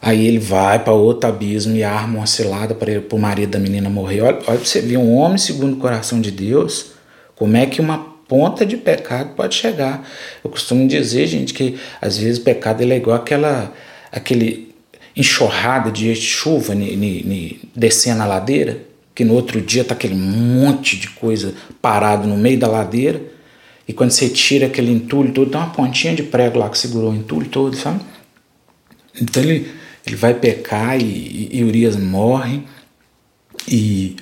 Aí 0.00 0.26
ele 0.26 0.38
vai 0.38 0.78
para 0.78 0.92
outro 0.92 1.28
abismo 1.28 1.74
e 1.74 1.82
arma 1.82 2.18
uma 2.18 2.26
cilada 2.26 2.74
para 2.74 3.16
o 3.16 3.18
marido 3.18 3.50
da 3.50 3.58
menina 3.58 3.88
morrer. 3.88 4.20
Olha, 4.20 4.38
olha 4.46 4.58
você 4.58 4.80
ver, 4.80 4.98
um 4.98 5.16
homem 5.16 5.38
segundo 5.38 5.74
o 5.74 5.80
coração 5.80 6.20
de 6.20 6.30
Deus, 6.30 6.92
como 7.34 7.56
é 7.56 7.66
que 7.66 7.80
uma 7.80 8.14
ponta 8.28 8.64
de 8.64 8.76
pecado 8.76 9.34
pode 9.34 9.54
chegar. 9.54 10.06
Eu 10.42 10.50
costumo 10.50 10.86
dizer, 10.86 11.26
gente, 11.26 11.54
que 11.54 11.78
às 12.00 12.18
vezes 12.18 12.38
o 12.38 12.42
pecado 12.42 12.82
é 12.82 12.96
igual 12.96 13.16
aquela 13.16 13.72
aquele 14.14 14.72
enxurrada 15.16 15.90
de 15.90 16.14
chuva 16.14 16.74
ni, 16.74 16.96
ni, 16.96 17.22
ni, 17.22 17.60
descendo 17.74 18.22
a 18.22 18.26
ladeira, 18.26 18.78
que 19.14 19.24
no 19.24 19.34
outro 19.34 19.60
dia 19.60 19.84
tá 19.84 19.94
aquele 19.94 20.14
monte 20.14 20.96
de 20.96 21.08
coisa 21.10 21.54
parado 21.82 22.26
no 22.26 22.36
meio 22.36 22.58
da 22.58 22.68
ladeira, 22.68 23.20
e 23.86 23.92
quando 23.92 24.10
você 24.10 24.28
tira 24.28 24.66
aquele 24.66 24.90
entulho 24.90 25.32
todo, 25.32 25.50
tem 25.50 25.60
uma 25.60 25.70
pontinha 25.70 26.14
de 26.14 26.22
prego 26.22 26.58
lá 26.58 26.70
que 26.70 26.78
segurou 26.78 27.12
o 27.12 27.14
entulho 27.14 27.46
todo, 27.48 27.76
sabe? 27.76 28.00
Então 29.20 29.42
ele, 29.42 29.70
ele 30.06 30.16
vai 30.16 30.34
pecar 30.34 30.98
e, 30.98 31.48
e 31.52 31.62
Urias 31.62 31.96
morre, 31.96 32.62
e, 33.68 34.16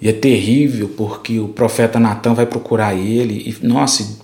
e 0.00 0.08
é 0.08 0.12
terrível 0.12 0.88
porque 0.96 1.38
o 1.38 1.48
profeta 1.48 2.00
Natan 2.00 2.34
vai 2.34 2.46
procurar 2.46 2.94
ele, 2.94 3.34
e 3.60 3.66
nossa, 3.66 4.23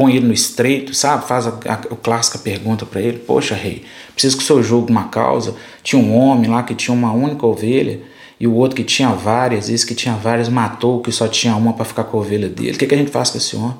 põe 0.00 0.16
ele 0.16 0.26
no 0.26 0.32
estreito, 0.32 0.94
sabe? 0.94 1.28
Faz 1.28 1.46
a, 1.46 1.50
a, 1.50 1.74
a 1.74 1.76
clássica 1.76 2.38
pergunta 2.38 2.86
para 2.86 3.02
ele: 3.02 3.18
Poxa, 3.18 3.54
rei, 3.54 3.84
preciso 4.14 4.38
que 4.38 4.42
o 4.42 4.46
senhor 4.46 4.62
julgue 4.62 4.90
uma 4.90 5.08
causa. 5.08 5.54
Tinha 5.82 6.00
um 6.00 6.16
homem 6.16 6.50
lá 6.50 6.62
que 6.62 6.74
tinha 6.74 6.94
uma 6.94 7.12
única 7.12 7.46
ovelha 7.46 8.00
e 8.40 8.46
o 8.46 8.54
outro 8.54 8.76
que 8.76 8.82
tinha 8.82 9.10
várias, 9.10 9.68
esse 9.68 9.84
que 9.84 9.94
tinha 9.94 10.14
várias 10.14 10.48
matou 10.48 11.02
que 11.02 11.12
só 11.12 11.28
tinha 11.28 11.54
uma 11.54 11.74
para 11.74 11.84
ficar 11.84 12.04
com 12.04 12.16
a 12.16 12.20
ovelha 12.20 12.48
dele. 12.48 12.70
O 12.70 12.78
que, 12.78 12.86
que 12.86 12.94
a 12.94 12.96
gente 12.96 13.10
faz 13.10 13.28
com 13.28 13.36
esse 13.36 13.54
homem? 13.54 13.76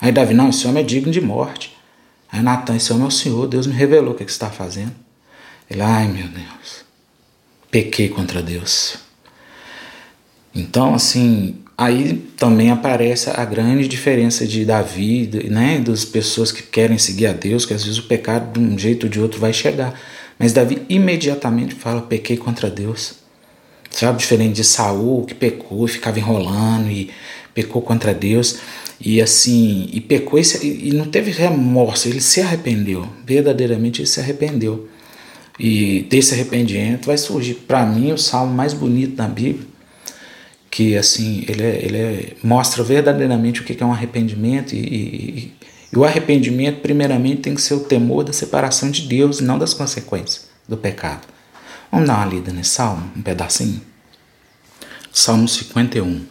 Aí 0.00 0.10
Davi: 0.10 0.34
Não, 0.34 0.48
esse 0.48 0.66
homem 0.66 0.82
é 0.82 0.84
digno 0.84 1.12
de 1.12 1.20
morte. 1.20 1.78
Aí 2.32 2.42
Natan: 2.42 2.74
Esse 2.74 2.92
homem 2.92 3.04
é 3.04 3.08
o 3.08 3.12
Senhor, 3.12 3.46
Deus 3.46 3.68
me 3.68 3.72
revelou 3.72 4.14
o 4.14 4.16
que, 4.16 4.24
que 4.24 4.32
você 4.32 4.36
está 4.36 4.50
fazendo. 4.50 4.92
Ele: 5.70 5.80
Ai 5.80 6.08
meu 6.08 6.26
Deus, 6.26 6.84
pequei 7.70 8.08
contra 8.08 8.42
Deus. 8.42 8.96
Então, 10.52 10.92
assim, 10.92 11.61
Aí 11.82 12.12
também 12.36 12.70
aparece 12.70 13.28
a 13.28 13.44
grande 13.44 13.88
diferença 13.88 14.46
de 14.46 14.64
Davi, 14.64 15.28
né, 15.50 15.80
das 15.80 16.04
pessoas 16.04 16.52
que 16.52 16.62
querem 16.62 16.96
seguir 16.96 17.26
a 17.26 17.32
Deus, 17.32 17.66
que 17.66 17.74
às 17.74 17.82
vezes 17.82 17.98
o 17.98 18.04
pecado 18.04 18.52
de 18.52 18.64
um 18.64 18.78
jeito 18.78 19.06
ou 19.06 19.10
de 19.10 19.20
outro 19.20 19.40
vai 19.40 19.52
chegar. 19.52 20.00
Mas 20.38 20.52
Davi 20.52 20.82
imediatamente 20.88 21.74
fala: 21.74 22.00
pequei 22.02 22.36
contra 22.36 22.70
Deus. 22.70 23.14
Sabe, 23.90 24.20
diferente 24.20 24.54
de 24.54 24.64
Saul, 24.64 25.24
que 25.24 25.34
pecou, 25.34 25.88
ficava 25.88 26.20
enrolando 26.20 26.88
e 26.88 27.10
pecou 27.52 27.82
contra 27.82 28.14
Deus. 28.14 28.60
E 29.00 29.20
assim, 29.20 29.90
e 29.92 30.00
pecou 30.00 30.38
e, 30.38 30.88
e 30.88 30.92
não 30.92 31.06
teve 31.06 31.32
remorso, 31.32 32.06
ele 32.06 32.20
se 32.20 32.40
arrependeu. 32.40 33.08
Verdadeiramente 33.26 34.02
ele 34.02 34.08
se 34.08 34.20
arrependeu. 34.20 34.88
E 35.58 36.06
desse 36.08 36.32
arrependimento 36.32 37.06
vai 37.06 37.18
surgir, 37.18 37.54
para 37.54 37.84
mim, 37.84 38.12
o 38.12 38.18
salmo 38.18 38.54
mais 38.54 38.72
bonito 38.72 39.16
da 39.16 39.26
Bíblia, 39.26 39.71
que 40.72 40.96
assim 40.96 41.44
ele, 41.46 41.62
é, 41.62 41.84
ele 41.84 41.98
é, 41.98 42.32
mostra 42.42 42.82
verdadeiramente 42.82 43.60
o 43.60 43.64
que 43.64 43.80
é 43.80 43.84
um 43.84 43.92
arrependimento 43.92 44.72
e, 44.72 44.78
e, 44.78 45.56
e, 45.92 45.98
o 45.98 46.02
arrependimento 46.02 46.80
primeiramente 46.80 47.42
tem 47.42 47.54
que 47.54 47.60
ser 47.60 47.74
o 47.74 47.80
temor 47.80 48.24
da 48.24 48.32
separação 48.32 48.90
de 48.90 49.02
Deus 49.02 49.40
e 49.40 49.44
não 49.44 49.58
das 49.58 49.74
consequências 49.74 50.48
do 50.66 50.78
pecado. 50.78 51.28
Vamos 51.90 52.08
dar 52.08 52.16
uma 52.16 52.24
lida 52.24 52.50
nesse 52.50 52.70
salmo, 52.70 53.12
um 53.14 53.20
pedacinho. 53.20 53.82
Salmo 55.12 55.46
51. 55.46 56.22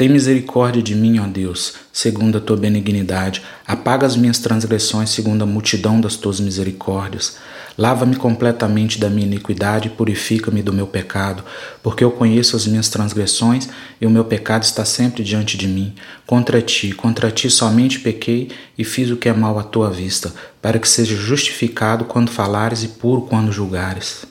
Tem 0.00 0.08
misericórdia 0.08 0.82
de 0.82 0.94
mim, 0.94 1.18
ó 1.18 1.26
Deus, 1.26 1.74
segundo 1.92 2.38
a 2.38 2.40
tua 2.40 2.56
benignidade. 2.56 3.42
Apaga 3.66 4.06
as 4.06 4.16
minhas 4.16 4.38
transgressões, 4.38 5.10
segundo 5.10 5.42
a 5.42 5.46
multidão 5.46 6.00
das 6.00 6.16
tuas 6.16 6.40
misericórdias. 6.40 7.36
Lava-me 7.76 8.16
completamente 8.16 8.98
da 8.98 9.10
minha 9.10 9.26
iniquidade 9.26 9.88
e 9.88 9.90
purifica-me 9.90 10.62
do 10.62 10.72
meu 10.72 10.86
pecado, 10.86 11.44
porque 11.82 12.02
eu 12.02 12.10
conheço 12.10 12.56
as 12.56 12.66
minhas 12.66 12.88
transgressões 12.88 13.68
e 14.00 14.06
o 14.06 14.10
meu 14.10 14.24
pecado 14.24 14.62
está 14.62 14.86
sempre 14.86 15.22
diante 15.22 15.58
de 15.58 15.68
mim. 15.68 15.94
Contra 16.26 16.62
ti, 16.62 16.92
contra 16.92 17.30
ti 17.30 17.50
somente 17.50 18.00
pequei 18.00 18.48
e 18.78 18.84
fiz 18.84 19.10
o 19.10 19.18
que 19.18 19.28
é 19.28 19.34
mal 19.34 19.58
à 19.58 19.62
tua 19.62 19.90
vista, 19.90 20.32
para 20.62 20.78
que 20.78 20.88
seja 20.88 21.14
justificado 21.14 22.06
quando 22.06 22.30
falares 22.30 22.82
e 22.82 22.88
puro 22.88 23.20
quando 23.20 23.52
julgares. 23.52 24.29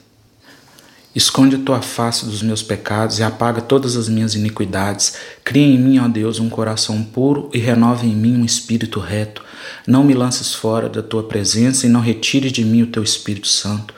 Esconde 1.15 1.55
a 1.55 1.59
tua 1.59 1.81
face 1.81 2.25
dos 2.25 2.43
meus 2.43 2.61
pecados 2.61 3.17
e 3.17 3.23
apaga 3.23 3.61
todas 3.61 3.95
as 3.95 4.07
minhas 4.07 4.35
iniquidades. 4.35 5.15
Cria 5.43 5.65
em 5.65 5.77
mim, 5.77 5.97
ó 5.97 6.07
Deus, 6.07 6.39
um 6.39 6.49
coração 6.49 7.03
puro 7.03 7.49
e 7.51 7.57
renova 7.57 8.05
em 8.05 8.15
mim 8.15 8.37
um 8.37 8.45
espírito 8.45 8.99
reto. 8.99 9.43
Não 9.87 10.03
me 10.03 10.13
lances 10.13 10.53
fora 10.53 10.87
da 10.87 11.01
tua 11.01 11.23
presença 11.23 11.87
e 11.87 11.89
não 11.89 11.99
retire 11.99 12.51
de 12.51 12.63
mim 12.63 12.83
o 12.83 12.87
teu 12.87 13.03
Espírito 13.03 13.47
Santo. 13.47 13.93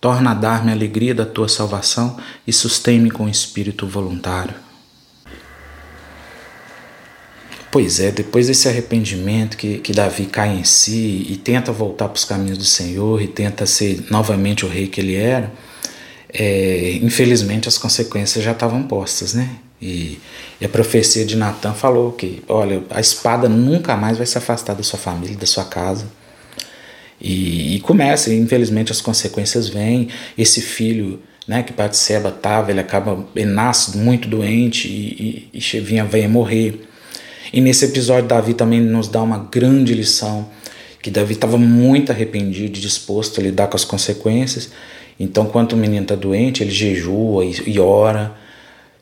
Torna 0.00 0.30
a 0.30 0.34
dar-me 0.34 0.70
a 0.70 0.74
alegria 0.74 1.14
da 1.14 1.26
tua 1.26 1.48
salvação 1.48 2.18
e 2.46 2.52
sustém-me 2.52 3.10
com 3.10 3.28
espírito 3.28 3.86
voluntário. 3.86 4.54
Pois 7.70 8.00
é, 8.00 8.10
depois 8.10 8.46
desse 8.46 8.68
arrependimento 8.68 9.56
que, 9.56 9.78
que 9.78 9.92
Davi 9.92 10.24
cai 10.24 10.56
em 10.56 10.64
si 10.64 11.26
e 11.28 11.36
tenta 11.36 11.72
voltar 11.72 12.08
para 12.08 12.16
os 12.16 12.24
caminhos 12.24 12.56
do 12.56 12.64
Senhor 12.64 13.20
e 13.20 13.28
tenta 13.28 13.66
ser 13.66 14.06
novamente 14.10 14.64
o 14.64 14.68
rei 14.68 14.86
que 14.86 15.00
ele 15.00 15.14
era, 15.14 15.52
é, 16.38 16.98
infelizmente 17.02 17.66
as 17.66 17.78
consequências 17.78 18.44
já 18.44 18.52
estavam 18.52 18.82
postas, 18.82 19.32
né? 19.32 19.48
E, 19.80 20.18
e 20.60 20.66
a 20.66 20.68
profecia 20.68 21.24
de 21.24 21.34
Natan 21.34 21.72
falou 21.72 22.12
que, 22.12 22.42
olha, 22.46 22.82
a 22.90 23.00
espada 23.00 23.48
nunca 23.48 23.96
mais 23.96 24.18
vai 24.18 24.26
se 24.26 24.36
afastar 24.36 24.74
da 24.74 24.82
sua 24.82 24.98
família, 24.98 25.34
da 25.34 25.46
sua 25.46 25.64
casa. 25.64 26.06
E, 27.18 27.76
e 27.76 27.80
começa, 27.80 28.30
e 28.30 28.38
infelizmente 28.38 28.92
as 28.92 29.00
consequências 29.00 29.68
vêm. 29.68 30.08
Esse 30.36 30.60
filho, 30.60 31.20
né, 31.48 31.62
que 31.62 31.72
Batseba 31.72 32.28
estava, 32.28 32.70
ele 32.70 32.80
acaba, 32.80 33.26
ele 33.34 33.50
nasce 33.50 33.96
muito 33.96 34.28
doente 34.28 34.88
e, 34.88 35.48
e, 35.54 35.58
e 35.58 35.80
vinha, 35.80 36.04
vem 36.04 36.28
morrer. 36.28 36.86
E 37.50 37.62
nesse 37.62 37.86
episódio 37.86 38.28
Davi 38.28 38.52
também 38.52 38.80
nos 38.80 39.08
dá 39.08 39.22
uma 39.22 39.38
grande 39.38 39.94
lição 39.94 40.50
que 41.00 41.10
Davi 41.10 41.32
estava 41.32 41.56
muito 41.56 42.12
arrependido 42.12 42.76
e 42.76 42.80
disposto 42.80 43.40
a 43.40 43.42
lidar 43.42 43.68
com 43.68 43.76
as 43.76 43.84
consequências. 43.84 44.70
Então, 45.18 45.46
quando 45.46 45.72
o 45.72 45.76
menino 45.76 46.02
está 46.02 46.14
doente, 46.14 46.62
ele 46.62 46.70
jejua 46.70 47.44
e, 47.44 47.80
ora. 47.80 48.34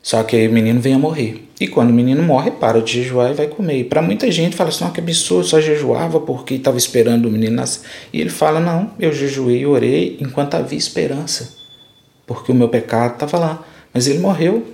Só 0.01 0.23
que 0.23 0.35
aí 0.35 0.47
o 0.47 0.51
menino 0.51 0.79
vem 0.79 0.93
a 0.93 0.99
morrer. 0.99 1.49
E 1.59 1.67
quando 1.67 1.89
o 1.89 1.93
menino 1.93 2.21
morre, 2.21 2.51
para 2.51 2.81
de 2.81 2.93
jejuar 2.93 3.31
e 3.31 3.33
vai 3.33 3.47
comer. 3.47 3.79
E 3.79 3.83
para 3.83 4.01
muita 4.01 4.29
gente 4.31 4.55
fala 4.55 4.69
assim: 4.69 4.85
oh, 4.85 4.91
que 4.91 4.99
absurdo, 4.99 5.45
só 5.45 5.59
jejuava 5.59 6.19
porque 6.19 6.55
estava 6.55 6.77
esperando 6.77 7.27
o 7.27 7.31
menino 7.31 7.55
nascer. 7.55 7.87
E 8.13 8.21
ele 8.21 8.29
fala: 8.29 8.59
não, 8.59 8.91
eu 8.99 9.11
jejuei 9.11 9.61
e 9.61 9.65
orei 9.65 10.17
enquanto 10.21 10.55
havia 10.55 10.77
esperança. 10.77 11.57
Porque 12.27 12.51
o 12.51 12.55
meu 12.55 12.69
pecado 12.69 13.13
estava 13.13 13.37
lá. 13.37 13.65
Mas 13.93 14.07
ele 14.07 14.19
morreu. 14.19 14.65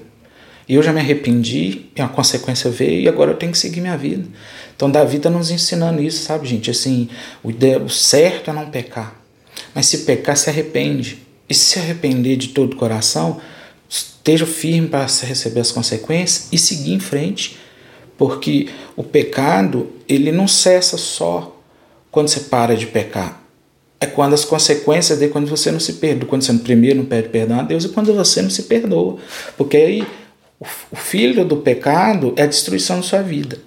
E 0.67 0.75
eu 0.75 0.83
já 0.83 0.93
me 0.93 1.01
arrependi, 1.01 1.87
e 1.95 2.01
a 2.01 2.07
consequência 2.07 2.69
veio, 2.69 3.01
e 3.01 3.09
agora 3.09 3.31
eu 3.31 3.35
tenho 3.35 3.51
que 3.51 3.57
seguir 3.57 3.81
minha 3.81 3.97
vida. 3.97 4.25
Então 4.73 4.89
Davi 4.89 5.17
está 5.17 5.29
nos 5.29 5.51
ensinando 5.51 6.01
isso, 6.01 6.23
sabe, 6.23 6.47
gente? 6.47 6.71
Assim, 6.71 7.09
o 7.43 7.89
certo 7.89 8.49
é 8.49 8.53
não 8.53 8.69
pecar. 8.69 9.21
Mas 9.75 9.87
se 9.87 9.99
pecar, 9.99 10.37
se 10.37 10.49
arrepende. 10.49 11.19
E 11.51 11.53
se 11.53 11.77
arrepender 11.77 12.37
de 12.37 12.47
todo 12.47 12.75
o 12.75 12.77
coração, 12.77 13.41
esteja 13.89 14.45
firme 14.45 14.87
para 14.87 15.01
receber 15.01 15.59
as 15.59 15.69
consequências 15.69 16.47
e 16.49 16.57
seguir 16.57 16.93
em 16.93 16.99
frente, 17.01 17.57
porque 18.17 18.69
o 18.95 19.03
pecado 19.03 19.89
ele 20.07 20.31
não 20.31 20.47
cessa 20.47 20.95
só 20.95 21.59
quando 22.09 22.29
você 22.29 22.39
para 22.39 22.73
de 22.73 22.87
pecar. 22.87 23.43
É 23.99 24.05
quando 24.05 24.31
as 24.31 24.45
consequências 24.45 25.19
de 25.19 25.27
quando 25.27 25.45
você 25.45 25.69
não 25.71 25.79
se 25.81 25.95
perdoa, 25.95 26.29
quando 26.29 26.41
você 26.41 26.53
primeiro 26.53 26.99
não 26.99 27.05
pede 27.05 27.27
perdão 27.27 27.59
a 27.59 27.63
Deus 27.63 27.83
e 27.83 27.89
quando 27.89 28.13
você 28.13 28.41
não 28.41 28.49
se 28.49 28.63
perdoa, 28.63 29.17
porque 29.57 29.75
aí 29.75 30.07
o 30.89 30.95
filho 30.95 31.43
do 31.43 31.57
pecado 31.57 32.33
é 32.37 32.43
a 32.43 32.47
destruição 32.47 32.95
da 32.95 33.03
sua 33.03 33.21
vida. 33.21 33.59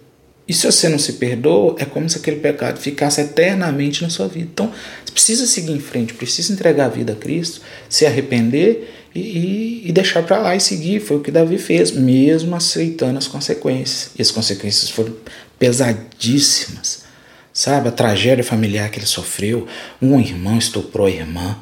E 0.47 0.53
se 0.53 0.67
você 0.67 0.89
não 0.89 0.99
se 0.99 1.15
perdoa, 1.15 1.77
é 1.79 1.85
como 1.87 2.09
se 2.09 2.19
aquele 2.19 2.37
pecado 2.37 2.79
ficasse 2.79 3.21
eternamente 3.21 4.03
na 4.03 4.11
sua 4.11 4.29
vida. 4.29 4.49
Então, 4.53 4.71
você 5.05 5.13
precisa 5.13 5.47
seguir 5.47 5.73
em 5.73 5.81
frente, 5.81 6.13
precisa 6.13 6.53
entregar 6.53 6.87
a 6.87 6.89
vida 6.89 7.15
a 7.15 7.17
Cristo, 7.17 7.63
se 7.89 8.05
arrepender 8.05 8.93
e, 9.15 9.21
e, 9.21 9.89
e 9.89 9.93
deixar 9.93 10.23
para 10.23 10.39
lá 10.39 10.55
e 10.55 10.61
seguir. 10.61 11.01
Foi 11.01 11.17
o 11.17 11.21
que 11.21 11.31
Davi 11.31 11.57
fez, 11.57 11.93
mesmo 11.93 12.55
aceitando 12.55 13.17
as 13.17 13.27
consequências. 13.27 14.11
E 14.19 14.21
as 14.21 14.31
consequências 14.31 14.91
foram 14.91 15.15
pesadíssimas. 15.59 17.05
Sabe, 17.51 17.89
a 17.89 17.93
tragédia 17.93 18.45
familiar 18.45 18.91
que 18.91 18.99
ele 18.99 19.07
sofreu. 19.07 19.67
Um 20.03 20.21
irmão 20.21 20.59
estuprou 20.59 21.07
a 21.07 21.11
irmã. 21.11 21.57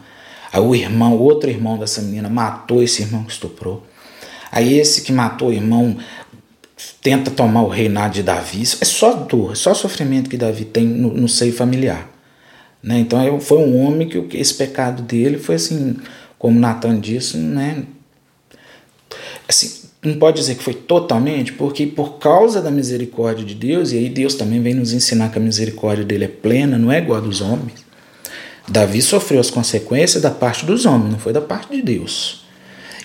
Aí 0.53 0.61
o 0.61 0.75
irmão, 0.75 1.17
outro 1.17 1.49
irmão 1.49 1.79
dessa 1.79 2.03
menina, 2.03 2.29
matou 2.29 2.83
esse 2.83 3.03
irmão 3.03 3.23
que 3.23 3.33
estuprou. 3.33 3.87
Aí 4.51 4.79
esse 4.79 5.03
que 5.03 5.13
matou 5.13 5.49
o 5.49 5.53
irmão 5.53 5.97
tenta 7.01 7.31
tomar 7.31 7.63
o 7.63 7.69
reinado 7.69 8.15
de 8.15 8.23
Davi. 8.23 8.63
É 8.81 8.85
só 8.85 9.13
dor, 9.15 9.53
é 9.53 9.55
só 9.55 9.75
sofrimento 9.75 10.31
que 10.31 10.37
Davi 10.37 10.65
tem 10.65 10.87
no, 10.87 11.13
no 11.13 11.29
seio 11.29 11.53
familiar. 11.53 12.09
Né? 12.83 13.01
Então 13.01 13.41
foi 13.41 13.59
um 13.59 13.79
homem 13.85 14.09
que 14.09 14.37
esse 14.37 14.55
pecado 14.55 15.03
dele 15.03 15.39
foi 15.39 15.55
assim, 15.55 15.97
como 16.39 16.59
Natan 16.59 16.99
disse, 16.99 17.37
né? 17.37 17.85
Assim, 19.49 19.83
não 20.03 20.15
pode 20.19 20.39
dizer 20.39 20.57
que 20.57 20.63
foi 20.65 20.75
totalmente, 20.75 21.53
porque 21.53 21.87
por 21.87 22.19
causa 22.19 22.61
da 22.61 22.71
misericórdia 22.71 23.45
de 23.45 23.55
Deus, 23.55 23.93
e 23.93 23.99
aí 23.99 24.09
Deus 24.09 24.35
também 24.35 24.61
vem 24.61 24.75
nos 24.75 24.93
ensinar 24.93 25.31
que 25.31 25.39
a 25.39 25.43
misericórdia 25.43 26.05
dele 26.05 26.25
é 26.25 26.29
plena, 26.29 26.77
não 26.77 26.91
é 26.91 26.99
igual 26.99 27.19
a 27.19 27.21
dos 27.21 27.41
homens. 27.41 27.85
Davi 28.69 29.01
sofreu 29.01 29.41
as 29.41 29.51
consequências 29.51 30.23
da 30.23 30.31
parte 30.31 30.65
dos 30.65 30.87
homens, 30.87 31.13
não 31.13 31.19
foi 31.19 31.33
da 31.33 31.41
parte 31.41 31.71
de 31.71 31.83
Deus. 31.83 32.45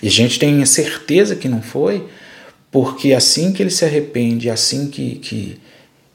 E 0.02 0.08
a 0.08 0.10
gente 0.10 0.38
tem 0.38 0.62
a 0.62 0.66
certeza 0.66 1.36
que 1.36 1.48
não 1.48 1.62
foi, 1.62 2.06
porque 2.70 3.12
assim 3.12 3.52
que 3.52 3.62
ele 3.62 3.70
se 3.70 3.84
arrepende, 3.84 4.50
assim 4.50 4.88
que, 4.88 5.16
que, 5.16 5.58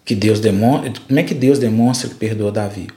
que 0.05 0.15
Deus 0.15 0.39
demonstra, 0.39 0.93
como 1.07 1.19
é 1.19 1.23
que 1.23 1.33
Deus 1.33 1.59
demonstra 1.59 2.09
que 2.09 2.15
perdoa 2.15 2.51
Davi? 2.51 2.87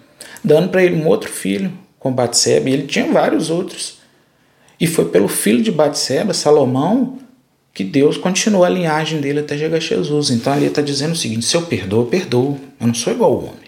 Dando 0.45 0.69
para 0.69 0.85
ele 0.85 0.97
um 0.97 1.07
outro 1.07 1.31
filho 1.31 1.73
com 1.99 2.13
Batseba, 2.13 2.69
e 2.69 2.73
ele 2.73 2.87
tinha 2.87 3.11
vários 3.11 3.51
outros. 3.51 3.99
E 4.79 4.87
foi 4.87 5.07
pelo 5.07 5.29
filho 5.29 5.63
de 5.63 5.73
Batseba, 5.73 6.35
Salomão, 6.35 7.19
que 7.73 7.83
Deus 7.83 8.17
continuou 8.17 8.65
a 8.65 8.69
linhagem 8.69 9.21
dele 9.21 9.41
até 9.41 9.57
chegar 9.57 9.77
a 9.77 9.81
Jesus. 9.81 10.31
Então 10.31 10.53
ali 10.53 10.67
está 10.67 10.83
dizendo 10.83 11.13
o 11.13 11.17
seguinte: 11.17 11.45
se 11.45 11.57
eu 11.57 11.63
perdoo, 11.63 12.03
eu 12.03 12.07
perdoo. 12.07 12.61
Eu 12.81 12.87
não 12.87 12.95
sou 12.95 13.13
igual 13.13 13.33
ao 13.33 13.39
homem 13.39 13.67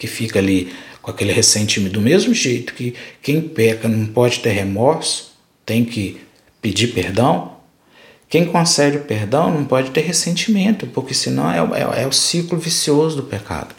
que 0.00 0.06
fica 0.06 0.38
ali 0.38 0.72
com 1.02 1.10
aquele 1.10 1.30
ressentimento. 1.30 1.92
Do 1.92 2.00
mesmo 2.00 2.32
jeito 2.32 2.74
que 2.74 2.94
quem 3.22 3.40
peca 3.40 3.86
não 3.86 4.06
pode 4.06 4.40
ter 4.40 4.50
remorso, 4.50 5.32
tem 5.64 5.84
que 5.84 6.18
pedir 6.60 6.88
perdão, 6.88 7.56
quem 8.30 8.44
concede 8.44 8.96
o 8.96 9.00
perdão 9.00 9.52
não 9.52 9.64
pode 9.64 9.90
ter 9.90 10.02
ressentimento, 10.02 10.86
porque 10.86 11.12
senão 11.12 11.50
é, 11.50 11.58
é, 11.58 12.04
é 12.04 12.06
o 12.06 12.12
ciclo 12.12 12.56
vicioso 12.56 13.16
do 13.16 13.24
pecado. 13.24 13.74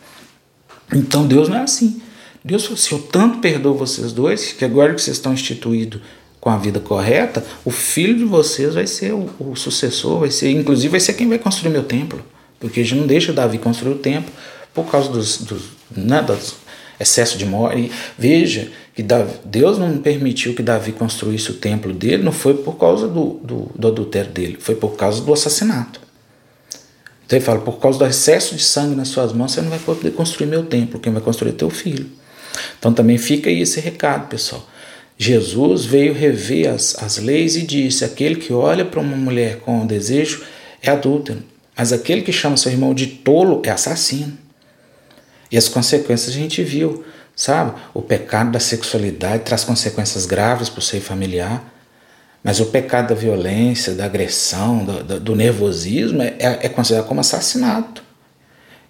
Então 0.93 1.25
Deus 1.25 1.47
não 1.47 1.55
é 1.55 1.61
assim. 1.61 2.01
Deus 2.43 2.63
falou 2.63 2.77
assim: 2.77 2.95
eu 2.95 3.01
tanto 3.03 3.39
perdoo 3.39 3.73
vocês 3.73 4.11
dois, 4.11 4.51
que 4.51 4.65
agora 4.65 4.93
que 4.93 5.01
vocês 5.01 5.15
estão 5.15 5.33
instituídos 5.33 6.01
com 6.41 6.49
a 6.49 6.57
vida 6.57 6.81
correta, 6.81 7.45
o 7.63 7.71
filho 7.71 8.17
de 8.17 8.25
vocês 8.25 8.73
vai 8.73 8.85
ser 8.85 9.13
o, 9.13 9.29
o, 9.39 9.55
sucessor, 9.55 10.19
vai 10.19 10.31
ser, 10.31 10.51
inclusive 10.51 10.89
vai 10.89 10.99
ser 10.99 11.13
quem 11.13 11.29
vai 11.29 11.39
construir 11.39 11.71
meu 11.71 11.83
templo. 11.83 12.21
Porque 12.59 12.81
a 12.81 12.83
gente 12.83 12.99
não 12.99 13.07
deixa 13.07 13.31
Davi 13.31 13.57
construir 13.57 13.93
o 13.93 13.99
templo 13.99 14.33
por 14.73 14.85
causa 14.91 15.09
dos, 15.09 15.37
dos, 15.37 15.63
né, 15.95 16.21
dos 16.21 16.55
excesso 17.01 17.37
de 17.37 17.45
morte. 17.45 17.91
Veja 18.17 18.71
que 18.93 19.01
Davi, 19.01 19.33
Deus 19.43 19.77
não 19.77 19.97
permitiu 19.97 20.53
que 20.53 20.61
Davi 20.61 20.91
construísse 20.91 21.51
o 21.51 21.55
templo 21.55 21.93
dele, 21.93 22.23
não 22.23 22.31
foi 22.31 22.53
por 22.53 22.77
causa 22.77 23.07
do, 23.07 23.39
do, 23.43 23.71
do 23.75 23.87
adultério 23.87 24.31
dele, 24.31 24.57
foi 24.59 24.75
por 24.75 24.95
causa 24.95 25.21
do 25.21 25.33
assassinato. 25.33 25.99
Então 27.25 27.37
ele 27.37 27.45
fala: 27.45 27.59
por 27.59 27.79
causa 27.79 27.97
do 27.97 28.05
excesso 28.05 28.55
de 28.55 28.61
sangue 28.61 28.95
nas 28.95 29.07
suas 29.07 29.33
mãos, 29.33 29.53
você 29.53 29.61
não 29.61 29.69
vai 29.69 29.79
poder 29.79 30.11
construir 30.11 30.47
meu 30.47 30.65
templo, 30.65 30.99
quem 30.99 31.13
vai 31.13 31.21
construir 31.21 31.51
é 31.51 31.53
teu 31.53 31.69
filho. 31.69 32.05
Então 32.77 32.93
também 32.93 33.17
fica 33.17 33.49
aí 33.49 33.61
esse 33.61 33.79
recado, 33.79 34.27
pessoal. 34.27 34.67
Jesus 35.17 35.85
veio 35.85 36.13
rever 36.13 36.69
as, 36.69 37.01
as 37.01 37.17
leis 37.17 37.55
e 37.55 37.61
disse: 37.61 38.03
aquele 38.03 38.35
que 38.35 38.51
olha 38.51 38.83
para 38.83 38.99
uma 38.99 39.15
mulher 39.15 39.59
com 39.59 39.85
desejo 39.85 40.43
é 40.81 40.89
adúltero, 40.89 41.41
mas 41.77 41.93
aquele 41.93 42.21
que 42.21 42.33
chama 42.33 42.57
seu 42.57 42.71
irmão 42.71 42.93
de 42.93 43.07
tolo 43.07 43.61
é 43.63 43.69
assassino. 43.69 44.37
E 45.51 45.57
as 45.57 45.67
consequências 45.67 46.29
a 46.29 46.37
gente 46.37 46.63
viu, 46.63 47.03
sabe? 47.35 47.73
O 47.93 48.01
pecado 48.01 48.51
da 48.51 48.59
sexualidade 48.59 49.43
traz 49.43 49.63
consequências 49.63 50.25
graves 50.25 50.69
para 50.69 50.79
o 50.79 50.81
seio 50.81 51.01
familiar, 51.01 51.63
mas 52.43 52.59
o 52.59 52.67
pecado 52.67 53.09
da 53.09 53.15
violência, 53.15 53.93
da 53.93 54.05
agressão, 54.05 54.85
do, 54.85 55.03
do, 55.03 55.19
do 55.19 55.35
nervosismo 55.35 56.21
é, 56.21 56.35
é 56.39 56.69
considerado 56.69 57.07
como 57.07 57.19
assassinato. 57.19 58.01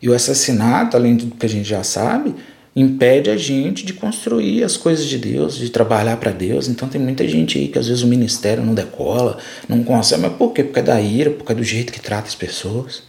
E 0.02 0.10
o 0.10 0.14
assassinato, 0.14 0.96
além 0.96 1.16
do 1.16 1.36
que 1.36 1.46
a 1.46 1.50
gente 1.50 1.68
já 1.68 1.84
sabe, 1.84 2.36
impede 2.76 3.30
a 3.30 3.36
gente 3.36 3.86
de 3.86 3.94
construir 3.94 4.64
as 4.64 4.78
coisas 4.78 5.06
de 5.06 5.18
Deus, 5.18 5.58
de 5.58 5.70
trabalhar 5.70 6.18
para 6.18 6.32
Deus. 6.32 6.68
Então 6.68 6.88
tem 6.88 7.00
muita 7.00 7.28
gente 7.28 7.58
aí 7.58 7.68
que 7.68 7.78
às 7.78 7.88
vezes 7.88 8.02
o 8.02 8.08
ministério 8.08 8.64
não 8.64 8.74
decola, 8.74 9.38
não 9.68 9.84
consegue. 9.84 10.22
Mas 10.22 10.34
por 10.34 10.54
quê? 10.54 10.64
Por 10.64 10.74
causa 10.74 10.92
da 10.92 11.02
ira, 11.02 11.30
por 11.32 11.44
causa 11.44 11.62
do 11.62 11.66
jeito 11.66 11.92
que 11.92 12.00
trata 12.00 12.28
as 12.28 12.36
pessoas. 12.36 13.04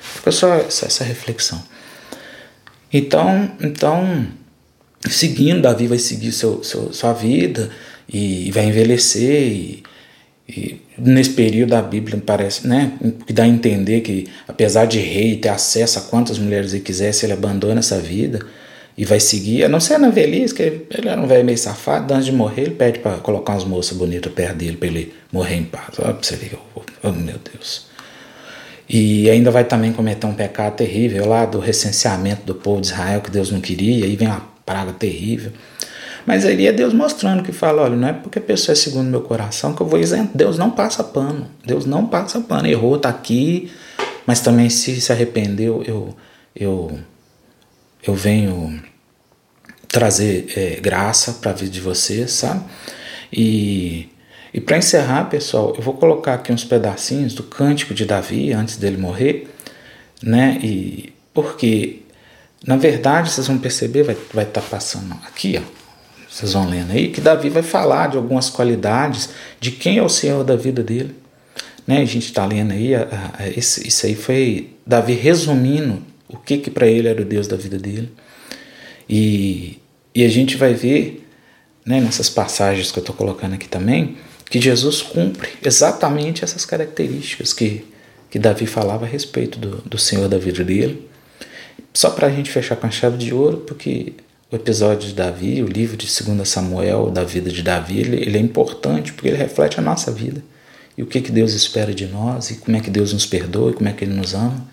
Fica 0.00 0.30
só 0.30 0.54
essa, 0.54 0.86
essa 0.86 1.04
reflexão. 1.04 1.62
Então, 2.92 3.50
então, 3.60 4.26
seguindo, 5.08 5.62
Davi 5.62 5.86
vai 5.86 5.98
seguir 5.98 6.32
seu, 6.32 6.62
seu 6.64 6.92
sua 6.92 7.12
vida 7.12 7.70
e 8.08 8.50
vai 8.52 8.64
envelhecer 8.64 9.46
e, 9.46 9.82
e 10.48 10.80
nesse 10.96 11.30
período 11.30 11.70
da 11.70 11.82
Bíblia 11.82 12.20
parece, 12.24 12.66
né, 12.66 12.92
que 13.26 13.32
dá 13.32 13.44
a 13.44 13.48
entender 13.48 14.00
que 14.00 14.26
apesar 14.46 14.86
de 14.86 14.98
rei 14.98 15.36
ter 15.36 15.50
acesso 15.50 15.98
a 15.98 16.02
quantas 16.02 16.38
mulheres 16.38 16.72
ele 16.72 16.82
quisesse, 16.82 17.26
ele 17.26 17.34
abandona 17.34 17.80
essa 17.80 18.00
vida 18.00 18.40
e 18.96 19.04
vai 19.04 19.20
seguir, 19.20 19.62
a 19.62 19.68
não 19.68 19.78
ser 19.78 19.96
na 19.98 20.08
velhice, 20.08 20.52
que 20.52 20.62
ele 20.62 21.08
era 21.08 21.20
um 21.20 21.26
velho 21.26 21.44
meio 21.44 21.56
safado, 21.56 22.12
antes 22.12 22.26
de 22.26 22.32
morrer 22.32 22.62
ele 22.62 22.74
pede 22.74 22.98
para 22.98 23.18
colocar 23.18 23.52
umas 23.52 23.64
moças 23.64 23.96
bonitas 23.96 24.32
perto 24.32 24.56
dele 24.56 24.76
para 24.76 24.88
ele 24.88 25.14
morrer 25.30 25.54
em 25.54 25.64
paz. 25.64 25.98
Olha 26.00 26.14
pra 26.14 26.22
você 26.22 26.34
ver, 26.34 26.58
oh, 26.74 27.12
meu 27.12 27.36
Deus. 27.52 27.86
E 28.88 29.28
ainda 29.28 29.50
vai 29.50 29.64
também 29.64 29.92
cometer 29.92 30.26
um 30.26 30.34
pecado 30.34 30.76
terrível 30.76 31.26
lá 31.26 31.44
do 31.44 31.58
recenseamento 31.58 32.42
do 32.44 32.54
povo 32.54 32.80
de 32.80 32.88
Israel 32.88 33.20
que 33.20 33.30
Deus 33.30 33.50
não 33.50 33.60
queria, 33.60 34.06
aí 34.06 34.16
vem 34.16 34.28
uma 34.28 34.42
praga 34.64 34.92
terrível. 34.92 35.52
Mas 36.24 36.44
aí 36.44 36.66
é 36.66 36.72
Deus 36.72 36.92
mostrando 36.92 37.42
que 37.42 37.52
fala, 37.52 37.82
olha, 37.82 37.96
não 37.96 38.08
é 38.08 38.12
porque 38.12 38.38
a 38.38 38.42
pessoa 38.42 38.74
é 38.74 38.76
segundo 38.76 39.08
meu 39.08 39.22
coração 39.22 39.74
que 39.74 39.80
eu 39.80 39.86
vou 39.86 39.98
isento. 39.98 40.36
Deus 40.36 40.58
não 40.58 40.70
passa 40.70 41.02
pano. 41.02 41.48
Deus 41.64 41.86
não 41.86 42.06
passa 42.06 42.40
pano. 42.40 42.66
Errou, 42.68 42.98
tá 42.98 43.08
aqui, 43.08 43.70
mas 44.26 44.40
também 44.40 44.68
se 44.68 45.00
se 45.00 45.10
arrependeu, 45.10 45.82
eu 45.86 46.14
eu 46.54 46.98
eu 48.02 48.14
venho 48.14 48.78
trazer 49.88 50.46
é, 50.54 50.80
graça 50.80 51.32
para 51.34 51.50
a 51.50 51.54
vida 51.54 51.70
de 51.70 51.80
vocês, 51.80 52.30
sabe? 52.30 52.62
E, 53.32 54.08
e 54.58 54.60
para 54.60 54.76
encerrar, 54.76 55.26
pessoal, 55.26 55.72
eu 55.76 55.80
vou 55.80 55.94
colocar 55.94 56.34
aqui 56.34 56.50
uns 56.50 56.64
pedacinhos 56.64 57.32
do 57.32 57.44
cântico 57.44 57.94
de 57.94 58.04
Davi 58.04 58.52
antes 58.52 58.76
dele 58.76 58.96
morrer, 58.96 59.46
né? 60.20 60.58
E 60.60 61.12
porque 61.32 62.00
na 62.66 62.76
verdade 62.76 63.30
vocês 63.30 63.46
vão 63.46 63.56
perceber, 63.56 64.02
vai 64.02 64.16
vai 64.34 64.42
estar 64.42 64.60
tá 64.60 64.66
passando 64.68 65.14
aqui, 65.24 65.62
ó. 65.62 65.78
Vocês 66.28 66.54
vão 66.54 66.68
lendo 66.68 66.90
aí 66.90 67.10
que 67.10 67.20
Davi 67.20 67.48
vai 67.48 67.62
falar 67.62 68.08
de 68.08 68.16
algumas 68.16 68.50
qualidades 68.50 69.28
de 69.60 69.70
quem 69.70 69.98
é 69.98 70.02
o 70.02 70.08
Senhor 70.08 70.42
da 70.42 70.56
vida 70.56 70.82
dele. 70.82 71.14
Né? 71.86 71.98
A 71.98 72.04
gente 72.04 72.24
está 72.24 72.44
lendo 72.44 72.72
aí, 72.72 72.96
a, 72.96 73.32
a, 73.38 73.48
esse, 73.48 73.86
isso 73.86 74.06
aí 74.06 74.16
foi 74.16 74.70
Davi 74.84 75.12
resumindo 75.12 76.02
o 76.28 76.36
que 76.36 76.58
que 76.58 76.68
para 76.68 76.88
ele 76.88 77.06
era 77.06 77.22
o 77.22 77.24
Deus 77.24 77.46
da 77.46 77.56
vida 77.56 77.78
dele. 77.78 78.12
E, 79.08 79.78
e 80.12 80.24
a 80.24 80.28
gente 80.28 80.56
vai 80.56 80.74
ver, 80.74 81.24
né, 81.86 82.00
nessas 82.00 82.28
passagens 82.28 82.90
que 82.90 82.98
eu 82.98 83.02
estou 83.02 83.14
colocando 83.14 83.54
aqui 83.54 83.68
também, 83.68 84.16
que 84.50 84.60
Jesus 84.60 85.02
cumpre 85.02 85.50
exatamente 85.64 86.44
essas 86.44 86.64
características 86.64 87.52
que, 87.52 87.84
que 88.30 88.38
Davi 88.38 88.66
falava 88.66 89.04
a 89.04 89.08
respeito 89.08 89.58
do, 89.58 89.76
do 89.82 89.98
Senhor 89.98 90.28
da 90.28 90.38
vida 90.38 90.64
dele. 90.64 91.08
Só 91.92 92.10
para 92.10 92.28
a 92.28 92.30
gente 92.30 92.50
fechar 92.50 92.76
com 92.76 92.86
a 92.86 92.90
chave 92.90 93.18
de 93.18 93.32
ouro, 93.32 93.58
porque 93.58 94.14
o 94.50 94.56
episódio 94.56 95.08
de 95.08 95.14
Davi, 95.14 95.62
o 95.62 95.66
livro 95.66 95.96
de 95.96 96.06
2 96.06 96.48
Samuel, 96.48 97.10
da 97.10 97.24
vida 97.24 97.50
de 97.50 97.62
Davi, 97.62 98.00
ele, 98.00 98.16
ele, 98.16 98.38
é 98.38 98.40
importante 98.40 99.12
porque 99.12 99.28
ele 99.28 99.36
reflete 99.36 99.78
a 99.78 99.82
nossa 99.82 100.10
vida. 100.10 100.42
E 100.96 101.02
o 101.02 101.06
que, 101.06 101.20
que 101.20 101.30
Deus 101.30 101.52
espera 101.52 101.94
de 101.94 102.06
nós, 102.06 102.50
e 102.50 102.56
como 102.56 102.76
é 102.76 102.80
que 102.80 102.90
Deus 102.90 103.12
nos 103.12 103.26
perdoa, 103.26 103.70
e 103.70 103.74
como 103.74 103.88
é 103.88 103.92
que 103.92 104.04
Ele 104.04 104.14
nos 104.14 104.34
ama 104.34 104.66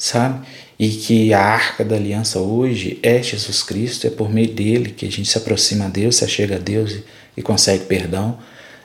sabe? 0.00 0.46
E 0.78 0.88
que 0.88 1.32
a 1.34 1.40
arca 1.40 1.84
da 1.84 1.94
aliança 1.94 2.40
hoje 2.40 2.98
é 3.02 3.22
Jesus 3.22 3.62
Cristo, 3.62 4.06
é 4.06 4.10
por 4.10 4.32
meio 4.32 4.48
dele 4.48 4.90
que 4.90 5.06
a 5.06 5.10
gente 5.10 5.28
se 5.28 5.36
aproxima 5.36 5.84
a 5.84 5.88
Deus, 5.88 6.16
se 6.16 6.24
achega 6.24 6.56
a 6.56 6.58
Deus 6.58 6.92
e, 6.92 7.04
e 7.36 7.42
consegue 7.42 7.84
perdão 7.84 8.38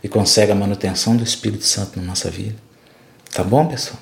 e 0.05 0.07
consegue 0.07 0.51
a 0.51 0.55
manutenção 0.55 1.17
do 1.17 1.23
Espírito 1.23 1.65
Santo 1.65 1.99
na 1.99 2.05
nossa 2.05 2.29
vida. 2.29 2.55
Tá 3.33 3.43
bom, 3.43 3.65
pessoal? 3.65 3.99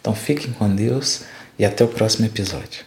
Então 0.00 0.14
fiquem 0.14 0.50
com 0.50 0.74
Deus 0.74 1.20
e 1.58 1.66
até 1.66 1.84
o 1.84 1.88
próximo 1.88 2.24
episódio. 2.24 2.82